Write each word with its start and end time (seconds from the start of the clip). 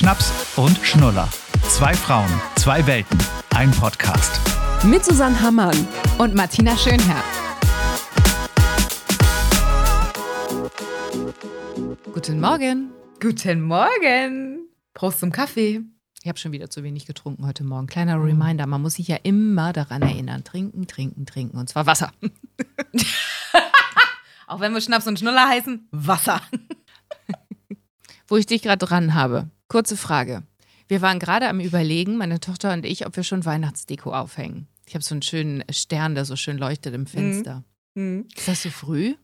Schnaps 0.00 0.32
und 0.56 0.78
Schnuller. 0.78 1.28
Zwei 1.68 1.92
Frauen, 1.92 2.30
zwei 2.56 2.86
Welten, 2.86 3.18
ein 3.54 3.70
Podcast. 3.70 4.40
Mit 4.82 5.04
Susanne 5.04 5.38
Hammann 5.42 5.76
und 6.16 6.34
Martina 6.34 6.74
Schönherr. 6.74 7.22
Guten 12.14 12.40
Morgen. 12.40 12.92
Guten 13.20 13.60
Morgen. 13.60 14.60
Prost 14.94 15.20
zum 15.20 15.32
Kaffee. 15.32 15.82
Ich 16.22 16.28
habe 16.28 16.38
schon 16.38 16.52
wieder 16.52 16.70
zu 16.70 16.82
wenig 16.82 17.04
getrunken 17.04 17.46
heute 17.46 17.62
Morgen. 17.62 17.86
Kleiner 17.86 18.24
Reminder, 18.24 18.66
man 18.66 18.80
muss 18.80 18.94
sich 18.94 19.06
ja 19.06 19.18
immer 19.22 19.74
daran 19.74 20.00
erinnern. 20.00 20.44
Trinken, 20.44 20.86
trinken, 20.86 21.26
trinken. 21.26 21.58
Und 21.58 21.68
zwar 21.68 21.84
Wasser. 21.84 22.10
Auch 24.46 24.60
wenn 24.60 24.72
wir 24.72 24.80
Schnaps 24.80 25.06
und 25.06 25.18
Schnuller 25.18 25.46
heißen, 25.46 25.88
Wasser. 25.90 26.40
Wo 28.28 28.38
ich 28.38 28.46
dich 28.46 28.62
gerade 28.62 28.86
dran 28.86 29.12
habe. 29.12 29.50
Kurze 29.70 29.96
Frage. 29.96 30.42
Wir 30.88 31.00
waren 31.00 31.20
gerade 31.20 31.48
am 31.48 31.60
Überlegen, 31.60 32.16
meine 32.16 32.40
Tochter 32.40 32.72
und 32.72 32.84
ich, 32.84 33.06
ob 33.06 33.14
wir 33.14 33.22
schon 33.22 33.44
Weihnachtsdeko 33.44 34.12
aufhängen. 34.12 34.66
Ich 34.84 34.94
habe 34.94 35.04
so 35.04 35.14
einen 35.14 35.22
schönen 35.22 35.62
Stern, 35.70 36.16
der 36.16 36.24
so 36.24 36.34
schön 36.34 36.58
leuchtet 36.58 36.92
im 36.92 37.06
Fenster. 37.06 37.62
Mhm. 37.94 38.26
Ist 38.36 38.48
das 38.48 38.64
so 38.64 38.70
früh? 38.70 39.14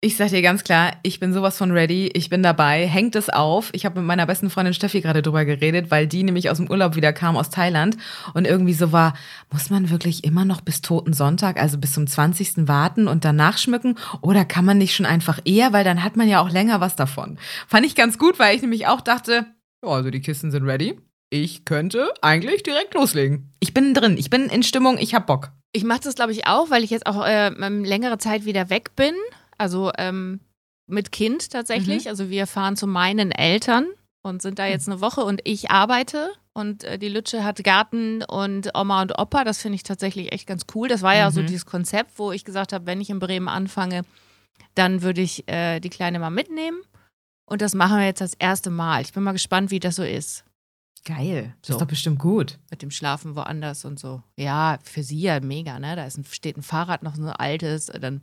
Ich 0.00 0.16
sag 0.16 0.28
dir 0.28 0.40
ganz 0.40 0.62
klar, 0.62 0.92
ich 1.02 1.18
bin 1.18 1.32
sowas 1.32 1.58
von 1.58 1.72
ready, 1.72 2.06
ich 2.14 2.30
bin 2.30 2.44
dabei, 2.44 2.86
hängt 2.86 3.16
es 3.16 3.28
auf. 3.28 3.70
Ich 3.72 3.84
habe 3.84 3.98
mit 3.98 4.06
meiner 4.06 4.26
besten 4.26 4.50
Freundin 4.50 4.72
Steffi 4.72 5.00
gerade 5.00 5.20
drüber 5.20 5.44
geredet, 5.44 5.90
weil 5.90 6.06
die 6.06 6.22
nämlich 6.22 6.48
aus 6.48 6.58
dem 6.58 6.70
Urlaub 6.70 6.94
wieder 6.94 7.12
kam 7.12 7.36
aus 7.36 7.50
Thailand 7.50 7.96
und 8.34 8.46
irgendwie 8.46 8.74
so 8.74 8.92
war, 8.92 9.14
muss 9.50 9.70
man 9.70 9.90
wirklich 9.90 10.22
immer 10.22 10.44
noch 10.44 10.60
bis 10.60 10.80
Toten 10.80 11.12
Sonntag, 11.12 11.60
also 11.60 11.76
bis 11.76 11.94
zum 11.94 12.06
20. 12.06 12.68
warten 12.68 13.08
und 13.08 13.24
danach 13.24 13.58
schmücken 13.58 13.96
oder 14.20 14.44
kann 14.44 14.64
man 14.64 14.78
nicht 14.78 14.94
schon 14.94 15.06
einfach 15.06 15.40
eher, 15.44 15.72
weil 15.72 15.82
dann 15.82 16.04
hat 16.04 16.16
man 16.16 16.28
ja 16.28 16.40
auch 16.40 16.50
länger 16.50 16.80
was 16.80 16.94
davon. 16.94 17.36
Fand 17.66 17.84
ich 17.84 17.96
ganz 17.96 18.18
gut, 18.18 18.38
weil 18.38 18.54
ich 18.54 18.62
nämlich 18.62 18.86
auch 18.86 19.00
dachte, 19.00 19.46
ja, 19.84 19.90
also 19.90 20.10
die 20.10 20.20
Kisten 20.20 20.50
sind 20.50 20.64
ready. 20.64 20.98
Ich 21.30 21.64
könnte 21.64 22.12
eigentlich 22.22 22.62
direkt 22.62 22.94
loslegen. 22.94 23.52
Ich 23.60 23.74
bin 23.74 23.92
drin, 23.92 24.16
ich 24.16 24.30
bin 24.30 24.46
in 24.46 24.62
Stimmung, 24.62 24.96
ich 24.98 25.14
hab 25.14 25.26
Bock. 25.26 25.52
Ich 25.72 25.84
mache 25.84 26.00
das, 26.00 26.14
glaube 26.14 26.32
ich, 26.32 26.46
auch, 26.46 26.70
weil 26.70 26.84
ich 26.84 26.90
jetzt 26.90 27.06
auch 27.06 27.24
äh, 27.24 27.50
längere 27.50 28.16
Zeit 28.16 28.46
wieder 28.46 28.70
weg 28.70 28.96
bin 28.96 29.14
also 29.58 29.90
ähm, 29.98 30.40
mit 30.86 31.12
Kind 31.12 31.50
tatsächlich. 31.50 32.04
Mhm. 32.04 32.10
Also 32.10 32.30
wir 32.30 32.46
fahren 32.46 32.76
zu 32.76 32.86
meinen 32.86 33.32
Eltern 33.32 33.88
und 34.22 34.40
sind 34.40 34.58
da 34.58 34.64
hm. 34.64 34.70
jetzt 34.70 34.88
eine 34.88 35.00
Woche 35.00 35.22
und 35.22 35.40
ich 35.44 35.70
arbeite 35.70 36.30
und 36.54 36.84
äh, 36.84 36.98
die 36.98 37.08
Lütsche 37.08 37.44
hat 37.44 37.62
Garten 37.62 38.22
und 38.22 38.70
Oma 38.74 39.02
und 39.02 39.18
Opa. 39.18 39.44
Das 39.44 39.60
finde 39.60 39.76
ich 39.76 39.82
tatsächlich 39.82 40.32
echt 40.32 40.46
ganz 40.46 40.64
cool. 40.74 40.88
Das 40.88 41.02
war 41.02 41.14
ja 41.14 41.28
mhm. 41.28 41.34
so 41.34 41.42
dieses 41.42 41.66
Konzept, 41.66 42.12
wo 42.18 42.32
ich 42.32 42.44
gesagt 42.44 42.72
habe, 42.72 42.86
wenn 42.86 43.00
ich 43.00 43.10
in 43.10 43.18
Bremen 43.18 43.48
anfange, 43.48 44.02
dann 44.74 45.02
würde 45.02 45.20
ich 45.20 45.48
äh, 45.48 45.80
die 45.80 45.90
Kleine 45.90 46.18
mal 46.18 46.30
mitnehmen. 46.30 46.80
Und 47.48 47.62
das 47.62 47.74
machen 47.74 47.98
wir 47.98 48.04
jetzt 48.04 48.20
das 48.20 48.34
erste 48.34 48.68
Mal. 48.68 49.00
Ich 49.00 49.12
bin 49.14 49.22
mal 49.22 49.32
gespannt, 49.32 49.70
wie 49.70 49.80
das 49.80 49.96
so 49.96 50.02
ist. 50.02 50.44
Geil. 51.04 51.54
Das 51.62 51.68
so. 51.68 51.72
ist 51.74 51.80
doch 51.80 51.86
bestimmt 51.86 52.18
gut. 52.18 52.58
Mit 52.70 52.82
dem 52.82 52.90
Schlafen 52.90 53.36
woanders 53.36 53.86
und 53.86 53.98
so. 53.98 54.22
Ja, 54.36 54.78
für 54.82 55.02
sie 55.02 55.20
ja 55.20 55.40
mega, 55.40 55.78
ne? 55.78 55.96
Da 55.96 56.04
ist 56.04 56.18
ein, 56.18 56.24
steht 56.24 56.58
ein 56.58 56.62
Fahrrad 56.62 57.02
noch 57.02 57.16
so 57.16 57.22
altes. 57.30 57.86
Dann 57.86 58.20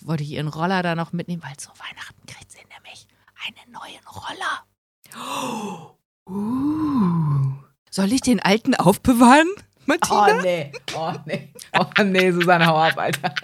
wollte 0.00 0.22
ich 0.22 0.30
ihren 0.30 0.46
Roller 0.46 0.84
da 0.84 0.94
noch 0.94 1.12
mitnehmen, 1.12 1.42
weil 1.42 1.56
zu 1.56 1.70
Weihnachten 1.70 2.24
kriegt 2.26 2.52
sie 2.52 2.58
nämlich 2.72 3.08
einen 3.46 3.72
neuen 3.72 4.06
Roller. 4.06 4.64
Oh. 5.16 5.94
Uh. 6.30 7.54
Soll 7.90 8.12
ich 8.12 8.20
den 8.20 8.38
alten 8.38 8.74
aufbewahren, 8.74 9.48
Martina? 9.86 10.28
Oh 10.28 10.42
nee, 10.42 10.72
oh 10.94 11.14
nee, 11.24 11.54
oh 11.72 12.02
nee, 12.02 12.30
Susanne, 12.32 12.66
hau 12.66 12.76
ab, 12.76 12.98
Alter. 12.98 13.34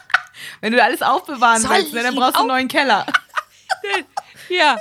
Wenn 0.60 0.74
du 0.74 0.82
alles 0.82 1.00
aufbewahren 1.00 1.62
Soll 1.62 1.70
willst, 1.70 1.94
ne, 1.94 2.02
dann 2.02 2.14
brauchst 2.14 2.34
du 2.34 2.40
einen 2.40 2.48
neuen 2.48 2.68
Keller. 2.68 3.06
ja. 4.48 4.76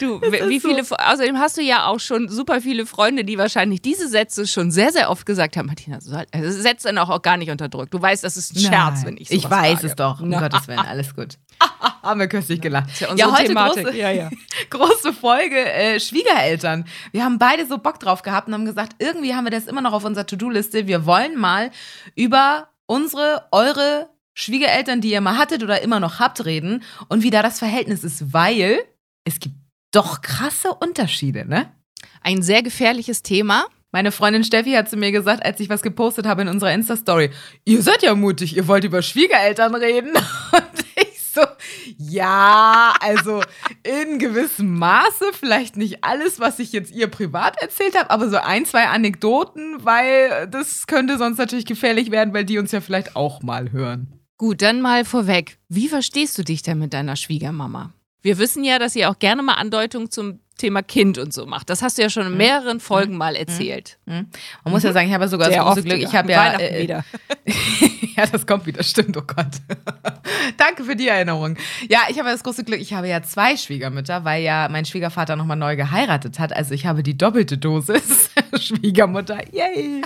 Du, 0.00 0.20
wie 0.20 0.60
viele, 0.60 0.84
so. 0.84 0.94
außerdem 0.96 1.38
hast 1.38 1.56
du 1.56 1.62
ja 1.62 1.86
auch 1.86 2.00
schon 2.00 2.28
super 2.28 2.60
viele 2.60 2.86
Freunde, 2.86 3.24
die 3.24 3.38
wahrscheinlich 3.38 3.80
diese 3.80 4.08
Sätze 4.08 4.46
schon 4.46 4.70
sehr, 4.70 4.92
sehr 4.92 5.10
oft 5.10 5.24
gesagt 5.24 5.56
haben. 5.56 5.66
Martina, 5.66 5.98
also 6.32 6.60
setz 6.60 6.82
dann 6.82 6.98
auch, 6.98 7.08
auch 7.08 7.22
gar 7.22 7.36
nicht 7.36 7.50
unter 7.50 7.68
Druck. 7.68 7.90
Du 7.90 8.00
weißt, 8.00 8.22
das 8.24 8.36
ist 8.36 8.54
ein 8.54 8.60
Scherz, 8.60 9.04
wenn 9.04 9.16
ich 9.16 9.28
so 9.28 9.34
Ich 9.34 9.48
weiß 9.48 9.80
sage. 9.80 9.86
es 9.86 9.96
doch, 9.96 10.20
um 10.20 10.28
Na. 10.28 10.40
Gottes 10.40 10.68
Willen, 10.68 10.80
alles 10.80 11.14
gut. 11.14 11.38
Haben 12.02 12.20
wir 12.20 12.28
köstlich 12.28 12.60
gelacht. 12.60 12.88
Ja, 13.00 13.14
ja 13.14 13.36
heute 13.36 13.54
große, 13.54 13.96
ja, 13.96 14.10
ja. 14.10 14.30
große 14.70 15.12
Folge 15.12 15.58
äh, 15.58 15.98
Schwiegereltern. 15.98 16.84
Wir 17.12 17.24
haben 17.24 17.38
beide 17.38 17.66
so 17.66 17.78
Bock 17.78 17.98
drauf 17.98 18.22
gehabt 18.22 18.48
und 18.48 18.54
haben 18.54 18.66
gesagt, 18.66 18.96
irgendwie 18.98 19.34
haben 19.34 19.44
wir 19.44 19.50
das 19.50 19.66
immer 19.66 19.80
noch 19.80 19.92
auf 19.92 20.04
unserer 20.04 20.26
To-Do-Liste. 20.26 20.86
Wir 20.86 21.06
wollen 21.06 21.36
mal 21.36 21.70
über 22.14 22.68
unsere, 22.86 23.44
eure 23.50 24.08
Schwiegereltern, 24.38 25.00
die 25.00 25.10
ihr 25.10 25.22
mal 25.22 25.38
hattet 25.38 25.62
oder 25.62 25.80
immer 25.80 25.98
noch 25.98 26.20
habt, 26.20 26.44
reden 26.44 26.82
und 27.08 27.22
wie 27.22 27.30
da 27.30 27.42
das 27.42 27.58
Verhältnis 27.58 28.04
ist, 28.04 28.34
weil 28.34 28.78
es 29.24 29.40
gibt 29.40 29.56
doch 29.92 30.20
krasse 30.20 30.74
Unterschiede, 30.74 31.48
ne? 31.48 31.72
Ein 32.20 32.42
sehr 32.42 32.62
gefährliches 32.62 33.22
Thema. 33.22 33.64
Meine 33.92 34.12
Freundin 34.12 34.44
Steffi 34.44 34.72
hat 34.72 34.90
zu 34.90 34.98
mir 34.98 35.10
gesagt, 35.10 35.42
als 35.42 35.58
ich 35.58 35.70
was 35.70 35.80
gepostet 35.80 36.26
habe 36.26 36.42
in 36.42 36.48
unserer 36.48 36.72
Insta-Story, 36.72 37.30
ihr 37.64 37.80
seid 37.80 38.02
ja 38.02 38.14
mutig, 38.14 38.54
ihr 38.54 38.68
wollt 38.68 38.84
über 38.84 39.00
Schwiegereltern 39.00 39.74
reden. 39.74 40.10
Und 40.52 40.84
ich 40.96 41.22
so, 41.22 41.40
ja, 41.96 42.92
also 43.00 43.42
in 43.84 44.18
gewissem 44.18 44.78
Maße, 44.78 45.30
vielleicht 45.32 45.78
nicht 45.78 46.04
alles, 46.04 46.40
was 46.40 46.58
ich 46.58 46.72
jetzt 46.72 46.92
ihr 46.92 47.06
privat 47.06 47.62
erzählt 47.62 47.98
habe, 47.98 48.10
aber 48.10 48.28
so 48.28 48.36
ein, 48.36 48.66
zwei 48.66 48.88
Anekdoten, 48.88 49.76
weil 49.78 50.46
das 50.48 50.86
könnte 50.86 51.16
sonst 51.16 51.38
natürlich 51.38 51.64
gefährlich 51.64 52.10
werden, 52.10 52.34
weil 52.34 52.44
die 52.44 52.58
uns 52.58 52.72
ja 52.72 52.82
vielleicht 52.82 53.16
auch 53.16 53.42
mal 53.42 53.72
hören. 53.72 54.25
Gut, 54.38 54.60
dann 54.60 54.82
mal 54.82 55.06
vorweg. 55.06 55.58
Wie 55.68 55.88
verstehst 55.88 56.36
du 56.36 56.42
dich 56.44 56.62
denn 56.62 56.78
mit 56.78 56.92
deiner 56.92 57.16
Schwiegermama? 57.16 57.94
Wir 58.20 58.36
wissen 58.36 58.64
ja, 58.64 58.78
dass 58.78 58.94
ihr 58.94 59.10
auch 59.10 59.18
gerne 59.18 59.42
mal 59.42 59.54
Andeutungen 59.54 60.10
zum 60.10 60.40
Thema 60.56 60.82
Kind 60.82 61.18
und 61.18 61.32
so 61.32 61.46
macht. 61.46 61.70
Das 61.70 61.82
hast 61.82 61.98
du 61.98 62.02
ja 62.02 62.10
schon 62.10 62.26
in 62.26 62.32
mhm. 62.32 62.38
mehreren 62.38 62.80
Folgen 62.80 63.12
mhm. 63.12 63.18
mal 63.18 63.36
erzählt. 63.36 63.98
Mhm. 64.06 64.26
Man 64.64 64.72
muss 64.72 64.82
ja 64.82 64.92
sagen, 64.92 65.08
ich 65.08 65.14
habe 65.14 65.28
sogar 65.28 65.48
Sehr 65.48 65.58
das 65.58 65.66
große 65.66 65.82
Glück. 65.82 65.98
Ich 65.98 66.14
habe 66.14 66.32
ja 66.32 66.58
äh, 66.58 66.82
wieder. 66.82 67.04
ja, 68.16 68.26
das 68.26 68.46
kommt 68.46 68.66
wieder. 68.66 68.82
Stimmt. 68.82 69.16
Oh 69.16 69.22
Gott. 69.22 69.46
Danke 70.56 70.84
für 70.84 70.96
die 70.96 71.08
Erinnerung. 71.08 71.56
Ja, 71.88 72.00
ich 72.08 72.18
habe 72.18 72.30
das 72.30 72.42
große 72.42 72.64
Glück. 72.64 72.80
Ich 72.80 72.94
habe 72.94 73.08
ja 73.08 73.22
zwei 73.22 73.56
Schwiegermütter, 73.56 74.24
weil 74.24 74.42
ja 74.42 74.68
mein 74.70 74.84
Schwiegervater 74.84 75.36
nochmal 75.36 75.56
neu 75.56 75.76
geheiratet 75.76 76.38
hat. 76.38 76.54
Also 76.54 76.74
ich 76.74 76.86
habe 76.86 77.02
die 77.02 77.16
doppelte 77.16 77.58
Dosis 77.58 78.30
Schwiegermutter. 78.58 79.38
Yay. 79.52 80.02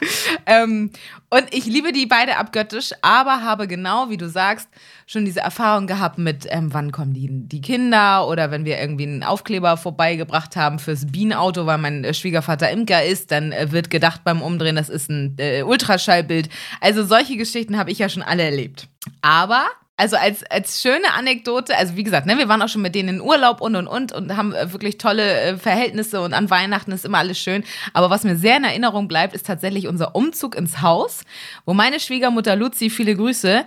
ähm, 0.47 0.91
und 1.28 1.44
ich 1.53 1.67
liebe 1.67 1.93
die 1.93 2.06
beide 2.06 2.38
abgöttisch, 2.38 2.91
aber 3.03 3.43
habe 3.43 3.69
genau, 3.69 4.11
wie 4.11 4.17
du 4.17 4.28
sagst, 4.28 4.69
schon 5.06 5.25
diese 5.25 5.41
Erfahrung 5.41 5.87
gehabt 5.87 6.19
mit, 6.19 6.47
ähm, 6.49 6.72
wann 6.72 6.93
kommen 6.93 7.15
die, 7.15 7.28
die 7.31 7.61
Kinder 7.61 8.28
oder 8.28 8.50
wenn 8.50 8.65
wir 8.65 8.78
irgendwie 8.81 9.05
einen 9.05 9.22
Aufkleber 9.22 9.77
vorbeigebracht 9.77 10.40
haben 10.56 10.78
fürs 10.78 11.11
Bienenauto, 11.11 11.67
weil 11.67 11.78
mein 11.78 12.05
äh, 12.05 12.15
Schwiegervater 12.15 12.71
Imker 12.71 13.05
ist, 13.05 13.31
dann 13.31 13.53
äh, 13.53 13.73
wird 13.73 13.91
gedacht 13.91 14.23
beim 14.25 14.43
Umdrehen, 14.43 14.77
das 14.77 14.89
ist 14.89 15.11
ein 15.11 15.37
äh, 15.39 15.62
Ultraschallbild. 15.62 16.49
Also 16.81 17.05
solche 17.05 17.37
Geschichten 17.37 17.78
habe 17.78 17.91
ich 17.91 17.99
ja 17.99 18.09
schon 18.09 18.23
alle 18.23 18.43
erlebt. 18.43 18.89
Aber 19.23 19.67
also 20.00 20.17
als, 20.17 20.43
als 20.45 20.81
schöne 20.81 21.12
Anekdote, 21.12 21.77
also 21.77 21.95
wie 21.95 22.05
gesagt, 22.05 22.27
ne, 22.27 22.39
wir 22.39 22.49
waren 22.49 22.62
auch 22.62 22.71
schon 22.71 22.81
mit 22.81 22.95
denen 22.95 23.17
in 23.17 23.21
Urlaub 23.21 23.61
und 23.61 23.77
und 23.77 23.87
und 23.87 24.12
und 24.12 24.34
haben 24.34 24.55
äh, 24.55 24.73
wirklich 24.73 24.97
tolle 24.97 25.59
Verhältnisse 25.59 26.23
und 26.23 26.33
an 26.33 26.49
Weihnachten 26.49 26.91
ist 26.93 27.05
immer 27.05 27.19
alles 27.19 27.39
schön. 27.39 27.65
Aber 27.93 28.09
was 28.09 28.25
mir 28.25 28.37
sehr 28.37 28.56
in 28.56 28.65
Erinnerung 28.65 29.09
bleibt, 29.09 29.34
ist 29.34 29.47
tatsächlich 29.47 29.89
unser 29.89 30.15
Umzug 30.15 30.55
ins 30.55 30.81
Haus, 30.81 31.21
wo 31.67 31.75
meine 31.75 32.00
Schwiegermutter 32.00 32.56
Luzi, 32.56 32.89
viele 32.89 33.15
Grüße, 33.15 33.67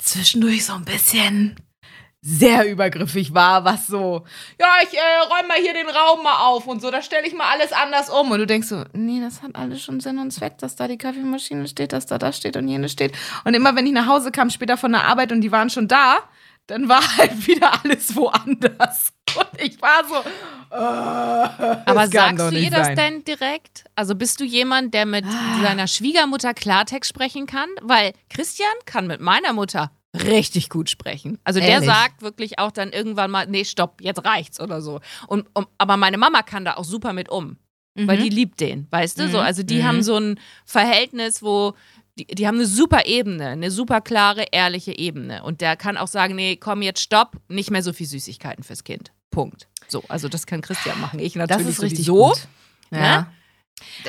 zwischendurch 0.00 0.64
so 0.64 0.72
ein 0.72 0.86
bisschen 0.86 1.56
sehr 2.24 2.70
übergriffig 2.70 3.34
war, 3.34 3.64
was 3.64 3.88
so, 3.88 4.24
ja, 4.58 4.68
ich 4.84 4.96
äh, 4.96 5.00
räume 5.28 5.48
mal 5.48 5.56
hier 5.56 5.74
den 5.74 5.88
Raum 5.88 6.22
mal 6.22 6.46
auf 6.46 6.68
und 6.68 6.80
so, 6.80 6.92
da 6.92 7.02
stelle 7.02 7.26
ich 7.26 7.34
mal 7.34 7.50
alles 7.50 7.72
anders 7.72 8.08
um. 8.10 8.30
Und 8.30 8.38
du 8.38 8.46
denkst 8.46 8.68
so, 8.68 8.84
nee, 8.92 9.20
das 9.20 9.42
hat 9.42 9.56
alles 9.56 9.82
schon 9.82 9.98
Sinn 9.98 10.18
und 10.18 10.30
Zweck, 10.30 10.56
dass 10.58 10.76
da 10.76 10.86
die 10.86 10.98
Kaffeemaschine 10.98 11.66
steht, 11.66 11.92
dass 11.92 12.06
da 12.06 12.18
das 12.18 12.36
steht 12.36 12.56
und 12.56 12.68
jene 12.68 12.88
steht. 12.88 13.12
Und 13.44 13.54
immer 13.54 13.74
wenn 13.74 13.86
ich 13.86 13.92
nach 13.92 14.06
Hause 14.06 14.30
kam, 14.30 14.50
später 14.50 14.76
von 14.76 14.92
der 14.92 15.04
Arbeit 15.04 15.32
und 15.32 15.40
die 15.40 15.50
waren 15.50 15.68
schon 15.68 15.88
da, 15.88 16.18
dann 16.68 16.88
war 16.88 17.02
halt 17.18 17.44
wieder 17.48 17.72
alles 17.82 18.14
woanders. 18.14 19.12
Und 19.34 19.60
ich 19.60 19.82
war 19.82 20.04
so. 20.06 20.14
Uh, 20.70 21.82
Aber 21.86 22.06
sagst 22.06 22.52
du 22.52 22.56
ihr 22.56 22.70
das 22.70 22.94
denn 22.94 23.24
direkt? 23.24 23.84
Also 23.96 24.14
bist 24.14 24.38
du 24.38 24.44
jemand, 24.44 24.94
der 24.94 25.06
mit 25.06 25.24
ah. 25.24 25.62
seiner 25.62 25.88
Schwiegermutter 25.88 26.54
Klartext 26.54 27.08
sprechen 27.08 27.46
kann? 27.46 27.68
Weil 27.80 28.12
Christian 28.30 28.72
kann 28.86 29.08
mit 29.08 29.20
meiner 29.20 29.52
Mutter 29.52 29.90
richtig 30.14 30.68
gut 30.68 30.90
sprechen. 30.90 31.38
Also 31.44 31.60
Ehrlich? 31.60 31.86
der 31.86 31.94
sagt 31.94 32.22
wirklich 32.22 32.58
auch 32.58 32.70
dann 32.70 32.90
irgendwann 32.90 33.30
mal, 33.30 33.46
nee, 33.46 33.64
stopp, 33.64 34.00
jetzt 34.00 34.24
reicht's 34.24 34.60
oder 34.60 34.82
so. 34.82 35.00
Und, 35.26 35.46
um, 35.54 35.66
aber 35.78 35.96
meine 35.96 36.18
Mama 36.18 36.42
kann 36.42 36.64
da 36.64 36.74
auch 36.74 36.84
super 36.84 37.12
mit 37.12 37.28
um. 37.30 37.56
Mhm. 37.94 38.06
Weil 38.06 38.18
die 38.18 38.28
liebt 38.28 38.60
den, 38.60 38.86
weißt 38.90 39.18
du? 39.18 39.24
Mhm. 39.24 39.30
So, 39.30 39.38
also 39.38 39.62
die 39.62 39.80
mhm. 39.80 39.84
haben 39.84 40.02
so 40.02 40.16
ein 40.16 40.40
Verhältnis, 40.64 41.42
wo 41.42 41.74
die, 42.18 42.26
die 42.26 42.46
haben 42.46 42.56
eine 42.56 42.66
super 42.66 43.06
Ebene, 43.06 43.48
eine 43.48 43.70
super 43.70 44.00
klare, 44.00 44.46
ehrliche 44.52 44.96
Ebene. 44.96 45.42
Und 45.44 45.60
der 45.60 45.76
kann 45.76 45.96
auch 45.96 46.08
sagen, 46.08 46.34
nee, 46.34 46.56
komm 46.56 46.82
jetzt 46.82 47.00
stopp, 47.00 47.36
nicht 47.48 47.70
mehr 47.70 47.82
so 47.82 47.92
viel 47.92 48.06
Süßigkeiten 48.06 48.64
fürs 48.64 48.84
Kind. 48.84 49.12
Punkt. 49.30 49.66
So, 49.88 50.04
also 50.08 50.28
das 50.28 50.46
kann 50.46 50.60
Christian 50.60 51.00
machen. 51.00 51.18
Ich 51.18 51.34
natürlich 51.36 51.66
das 51.66 51.74
ist 51.74 51.82
richtig 51.82 52.06
so. 52.06 52.34
Ne? 52.90 52.98
Ja. 52.98 53.32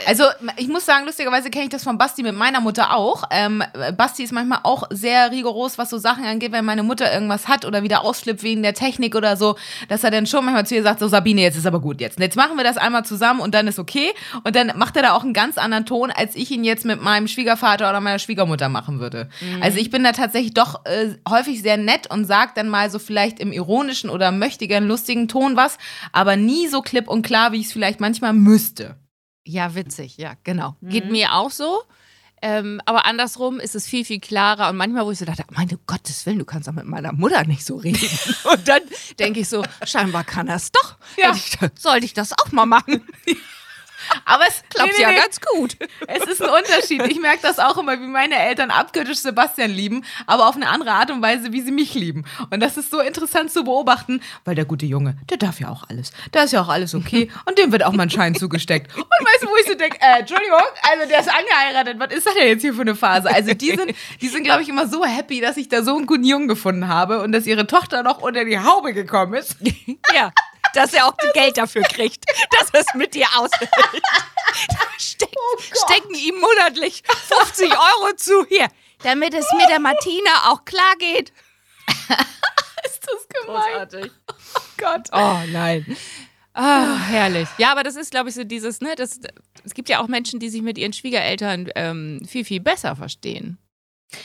Also 0.06 0.24
ich 0.57 0.68
muss 0.68 0.86
sagen, 0.86 1.06
lustigerweise 1.06 1.50
kenne 1.50 1.65
ich 1.65 1.69
das 1.69 1.83
von 1.83 1.98
Basti 1.98 2.24
mit 2.24 2.36
meiner 2.36 2.62
Mutter 2.62 2.95
auch. 2.95 3.24
Ähm, 3.31 3.63
Basti 3.98 4.24
ist 4.24 4.31
manchmal 4.31 4.60
auch 4.63 4.83
sehr 4.89 5.31
rigoros, 5.31 5.77
was 5.77 5.89
so 5.89 5.98
Sachen 5.98 6.25
angeht, 6.25 6.51
wenn 6.51 6.65
meine 6.65 6.83
Mutter 6.83 7.12
irgendwas 7.12 7.48
hat 7.48 7.65
oder 7.65 7.83
wieder 7.83 8.04
ausflippt 8.04 8.44
wegen 8.44 8.63
der 8.63 8.74
Technik 8.74 9.15
oder 9.15 9.38
so, 9.38 9.56
dass 9.89 10.04
er 10.04 10.12
dann 10.12 10.25
schon 10.25 10.45
manchmal 10.45 10.65
zu 10.65 10.75
ihr 10.75 10.83
sagt, 10.83 11.00
so 11.00 11.07
Sabine, 11.07 11.42
jetzt 11.42 11.57
ist 11.57 11.68
aber 11.68 11.80
gut 11.80 12.01
jetzt. 12.01 12.19
Jetzt 12.19 12.36
machen 12.36 12.57
wir 12.57 12.63
das 12.63 12.77
einmal 12.77 13.06
zusammen 13.06 13.39
und 13.39 13.54
dann 13.54 13.68
ist 13.68 13.80
okay. 13.80 14.12
Und 14.44 14.56
dann 14.56 14.74
macht 14.75 14.95
er 14.95 15.04
da 15.04 15.13
auch 15.13 15.24
einen 15.24 15.33
ganz 15.33 15.57
anderen 15.57 15.86
Ton, 15.86 16.12
als 16.12 16.36
ich 16.36 16.51
ihn 16.51 16.63
jetzt 16.63 16.86
mit 16.86 17.01
meinem 17.01 17.27
Schwiegervater 17.27 17.89
oder 17.89 18.01
meiner 18.01 18.19
Schwiegermutter 18.19 18.69
machen 18.69 19.00
würde. 19.00 19.30
Mhm. 19.42 19.62
Also 19.62 19.77
ich 19.77 19.89
bin 19.89 20.04
da 20.04 20.12
tatsächlich 20.12 20.54
doch 20.54 20.86
äh, 20.86 21.15
häufig 21.30 21.62
sehr 21.62 21.77
nett 21.77 22.10
und 22.10 22.25
sag 22.25 22.56
dann 22.56 22.69
mal 22.69 22.89
so 22.89 23.00
vielleicht 23.00 23.39
im 23.39 23.51
ironischen 23.51 24.10
oder 24.10 24.31
möchtigen, 24.31 24.88
lustigen 24.88 25.27
Ton 25.27 25.56
was, 25.56 25.77
aber 26.12 26.36
nie 26.36 26.68
so 26.68 26.81
klipp 26.81 27.07
und 27.07 27.24
klar, 27.24 27.51
wie 27.51 27.60
ich 27.60 27.68
es 27.68 27.74
vielleicht 27.74 28.00
manchmal 28.00 28.33
müsste. 28.33 28.95
Ja, 29.45 29.75
witzig, 29.75 30.18
ja, 30.18 30.34
genau. 30.44 30.75
Mhm. 30.81 30.90
Geht 30.90 31.12
mir 31.12 31.34
auch 31.34 31.51
so. 31.51 31.84
Ähm, 32.42 32.81
aber 32.84 33.06
andersrum 33.06 33.62
ist 33.62 33.74
es 33.74 33.88
viel, 33.88 34.04
viel 34.04 34.19
klarer. 34.19 34.69
Und 34.69 34.75
manchmal, 34.75 35.06
wo 35.06 35.12
ich 35.12 35.19
so 35.19 35.24
dachte, 35.24 35.45
meine 35.51 35.80
Gottes 35.88 36.25
Willen, 36.25 36.40
du 36.40 36.45
kannst 36.45 36.68
doch 36.68 36.74
mit 36.74 36.86
meiner 36.86 37.13
Mutter 37.13 37.45
nicht 37.45 37.66
so 37.66 37.78
reden. 37.78 38.01
Und 38.51 38.68
dann 38.68 38.81
denke 39.18 39.40
ich 39.40 39.48
so, 39.48 39.63
scheinbar 39.86 40.25
kann 40.25 40.50
er 40.50 40.57
es 40.57 40.69
doch. 40.69 40.98
Ja. 41.18 41.34
sollte 41.80 42.06
ich 42.06 42.13
das 42.13 42.34
auch 42.34 42.51
mal 42.51 42.66
machen? 42.66 43.01
Aber 44.25 44.44
es 44.48 44.63
klappt 44.69 44.92
nee, 44.92 44.95
nee, 44.98 45.04
ja 45.04 45.12
nee. 45.12 45.18
ganz 45.18 45.39
gut. 45.42 45.77
Es 46.07 46.24
ist 46.25 46.42
ein 46.42 46.50
Unterschied. 46.50 47.01
Ich 47.10 47.19
merke 47.19 47.42
das 47.42 47.60
auch 47.60 47.77
immer, 47.77 48.00
wie 48.00 48.07
meine 48.07 48.38
Eltern 48.38 48.71
abgöttisch 48.71 49.19
Sebastian 49.19 49.71
lieben, 49.71 50.06
aber 50.27 50.48
auf 50.48 50.56
eine 50.56 50.69
andere 50.69 50.92
Art 50.92 51.12
und 51.12 51.21
Weise, 51.21 51.51
wie 51.51 51.62
sie 51.62 51.71
mich 51.71 51.94
lieben. 51.94 52.25
Und 52.50 52.60
das 52.60 52.77
ist 52.77 52.92
so 52.92 53.00
interessant 53.00 53.51
zu 53.51 53.63
beobachten, 53.63 54.21
weil 54.45 54.56
der 54.56 54.65
gute 54.65 54.86
Junge, 54.86 55.18
der 55.30 55.38
darf 55.38 55.60
ja 55.60 55.69
auch 55.69 55.89
alles. 55.89 56.12
Da 56.31 56.44
ist 56.44 56.54
ja 56.54 56.62
auch 56.62 56.69
alles 56.69 56.95
okay 56.95 57.31
und 57.45 57.57
dem 57.57 57.71
wird 57.71 57.83
auch 57.83 57.94
mal 57.94 58.04
ein 58.04 58.10
Schein 58.10 58.36
zugesteckt. 58.36 58.95
Und 58.95 59.04
weißt 59.04 59.44
du, 59.44 59.48
wo 59.48 59.56
ich 59.57 59.68
so 59.68 59.75
denke, 59.75 59.98
äh, 60.01 60.19
Entschuldigung, 60.19 60.60
also 60.81 61.10
der 61.10 61.19
ist 61.19 61.30
angeheiratet, 61.30 62.00
was 62.00 62.13
ist 62.13 62.25
das 62.25 62.33
denn 62.36 62.48
jetzt 62.48 62.62
hier 62.62 62.74
für 62.74 62.81
eine 62.81 62.95
Phase? 62.95 63.33
Also 63.33 63.54
die 63.54 63.71
sind, 63.71 63.94
die 64.21 64.27
sind, 64.27 64.44
glaube 64.44 64.62
ich, 64.62 64.69
immer 64.69 64.88
so 64.88 65.06
happy, 65.06 65.42
dass 65.42 65.57
ich 65.57 65.69
da 65.69 65.83
so 65.83 65.95
einen 65.95 66.06
guten 66.06 66.24
Jungen 66.24 66.48
gefunden 66.48 66.88
habe 66.88 67.21
und 67.21 67.31
dass 67.31 67.45
ihre 67.45 67.68
Tochter 67.68 68.04
noch 68.04 68.21
unter 68.21 68.45
die 68.45 68.60
Haube 68.60 68.94
gekommen 68.94 69.33
ist. 69.33 69.57
Ja 70.13 70.31
dass 70.84 70.94
er 70.94 71.08
auch 71.08 71.16
Geld 71.34 71.58
dafür 71.58 71.84
kriegt, 71.84 72.25
dass 72.52 72.70
er 72.72 72.81
es 72.81 72.94
mit 72.96 73.14
dir 73.14 73.28
aushält. 73.36 73.70
Steck, 74.98 75.30
oh 75.36 75.62
stecken 75.86 76.14
ihm 76.16 76.40
monatlich 76.40 77.04
50 77.28 77.72
Euro 77.72 78.16
zu. 78.16 78.46
Hier, 78.48 78.68
damit 79.04 79.34
es 79.34 79.46
mit 79.58 79.70
der 79.70 79.80
Martina 79.80 80.52
auch 80.52 80.66
klar 80.66 80.96
geht. 81.00 81.31
ist 82.86 83.08
das 83.08 83.28
gemein? 83.42 83.62
Großartig. 83.72 84.12
Oh 84.30 84.62
Gott. 84.78 85.10
Oh 85.12 85.40
nein. 85.52 85.98
Ah, 86.54 86.98
herrlich. 86.98 87.50
Ja, 87.58 87.72
aber 87.72 87.84
das 87.84 87.96
ist, 87.96 88.12
glaube 88.12 88.30
ich, 88.30 88.36
so 88.36 88.44
dieses, 88.44 88.80
ne, 88.80 88.94
das, 88.96 89.20
es 89.64 89.74
gibt 89.74 89.90
ja 89.90 90.00
auch 90.00 90.08
Menschen, 90.08 90.40
die 90.40 90.50
sich 90.50 90.62
mit 90.62 90.78
ihren 90.78 90.94
Schwiegereltern 90.94 91.70
ähm, 91.75 92.22
viel, 92.28 92.46
viel 92.46 92.60
besser 92.60 92.96
verstehen. 92.96 93.58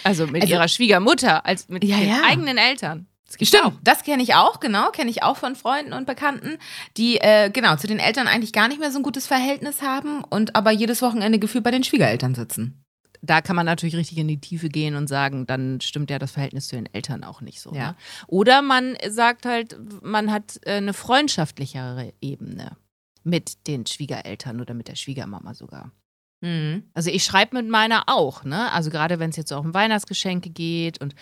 Also 0.05 0.27
mit 0.27 0.43
also, 0.43 0.55
ihrer 0.55 0.69
Schwiegermutter 0.69 1.47
als 1.47 1.69
mit 1.69 1.85
ja, 1.85 1.97
den 1.97 2.09
ja. 2.09 2.23
eigenen 2.25 2.59
Eltern. 2.59 3.07
Das 3.29 3.47
Stimmt, 3.47 3.65
auch. 3.65 3.73
das 3.83 4.05
kenne 4.05 4.23
ich 4.23 4.35
auch, 4.35 4.59
genau, 4.59 4.91
kenne 4.91 5.11
ich 5.11 5.23
auch 5.23 5.37
von 5.37 5.55
Freunden 5.55 5.93
und 5.93 6.07
Bekannten, 6.07 6.59
die 6.97 7.19
äh, 7.19 7.51
genau 7.51 7.77
zu 7.77 7.87
den 7.87 7.99
Eltern 7.99 8.27
eigentlich 8.27 8.55
gar 8.55 8.69
nicht 8.69 8.81
mehr 8.81 8.91
so 8.91 8.99
ein 8.99 9.03
gutes 9.03 9.27
Verhältnis 9.27 9.83
haben 9.83 10.25
und 10.25 10.57
aber 10.57 10.71
jedes 10.71 11.03
Wochenende 11.03 11.39
gefühlt 11.39 11.65
bei 11.65 11.71
den 11.71 11.85
Schwiegereltern 11.85 12.35
sitzen. 12.35 12.83
Da 13.21 13.41
kann 13.43 13.57
man 13.57 13.67
natürlich 13.67 13.97
richtig 13.97 14.19
in 14.19 14.29
die 14.29 14.41
Tiefe 14.41 14.69
gehen 14.69 14.95
und 14.95 15.09
sagen, 15.09 15.47
dann 15.47 15.81
stimmt 15.81 16.11
ja 16.11 16.19
das 16.19 16.31
Verhältnis 16.31 16.69
zu 16.69 16.77
den 16.77 16.93
Eltern 16.95 17.25
auch 17.25 17.41
nicht 17.41 17.61
so. 17.61 17.75
Ja. 17.75 17.89
Ne? 17.89 17.97
Oder 18.29 18.63
man 18.63 18.97
sagt 19.09 19.45
halt, 19.45 19.77
man 20.03 20.31
hat 20.31 20.61
äh, 20.65 20.75
eine 20.77 20.95
freundschaftlichere 20.95 22.15
Ebene 22.21 22.77
mit 23.25 23.67
den 23.67 23.85
Schwiegereltern 23.87 24.61
oder 24.61 24.73
mit 24.73 24.89
der 24.89 24.95
Schwiegermama 24.95 25.53
sogar. 25.55 25.91
Mhm. 26.41 26.85
Also 26.95 27.11
ich 27.11 27.25
schreibe 27.25 27.57
mit 27.57 27.69
meiner 27.69 28.05
auch, 28.07 28.45
ne? 28.45 28.71
Also 28.73 28.91
gerade 28.91 29.19
wenn 29.19 29.31
es 29.31 29.37
jetzt 29.37 29.53
auch 29.53 29.65
um 29.65 29.75
Weihnachtsgeschenke 29.75 30.51
geht 30.51 31.01
und 31.01 31.15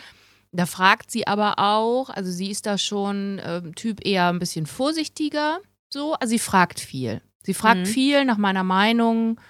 da 0.52 0.66
fragt 0.66 1.10
sie 1.10 1.26
aber 1.26 1.58
auch, 1.58 2.10
also 2.10 2.30
sie 2.30 2.50
ist 2.50 2.66
da 2.66 2.78
schon 2.78 3.38
äh, 3.38 3.62
Typ 3.72 4.06
eher 4.06 4.28
ein 4.28 4.38
bisschen 4.38 4.66
vorsichtiger, 4.66 5.60
so. 5.92 6.14
Also 6.14 6.30
sie 6.30 6.38
fragt 6.38 6.80
viel. 6.80 7.22
Sie 7.42 7.54
fragt 7.54 7.80
mhm. 7.80 7.86
viel 7.86 8.24
nach 8.24 8.38
meiner 8.38 8.64
Meinung. 8.64 9.40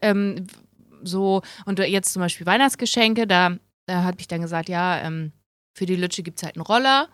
Ähm, 0.00 0.46
so, 1.02 1.42
und 1.66 1.78
jetzt 1.78 2.12
zum 2.12 2.20
Beispiel 2.20 2.46
Weihnachtsgeschenke, 2.46 3.26
da, 3.26 3.56
da 3.86 4.02
habe 4.02 4.16
ich 4.20 4.28
dann 4.28 4.40
gesagt, 4.40 4.68
ja, 4.68 5.00
ähm, 5.00 5.32
für 5.76 5.86
die 5.86 5.96
Lütsche 5.96 6.22
gibt 6.22 6.38
es 6.38 6.44
halt 6.44 6.56
einen 6.56 6.64
Roller. 6.64 7.08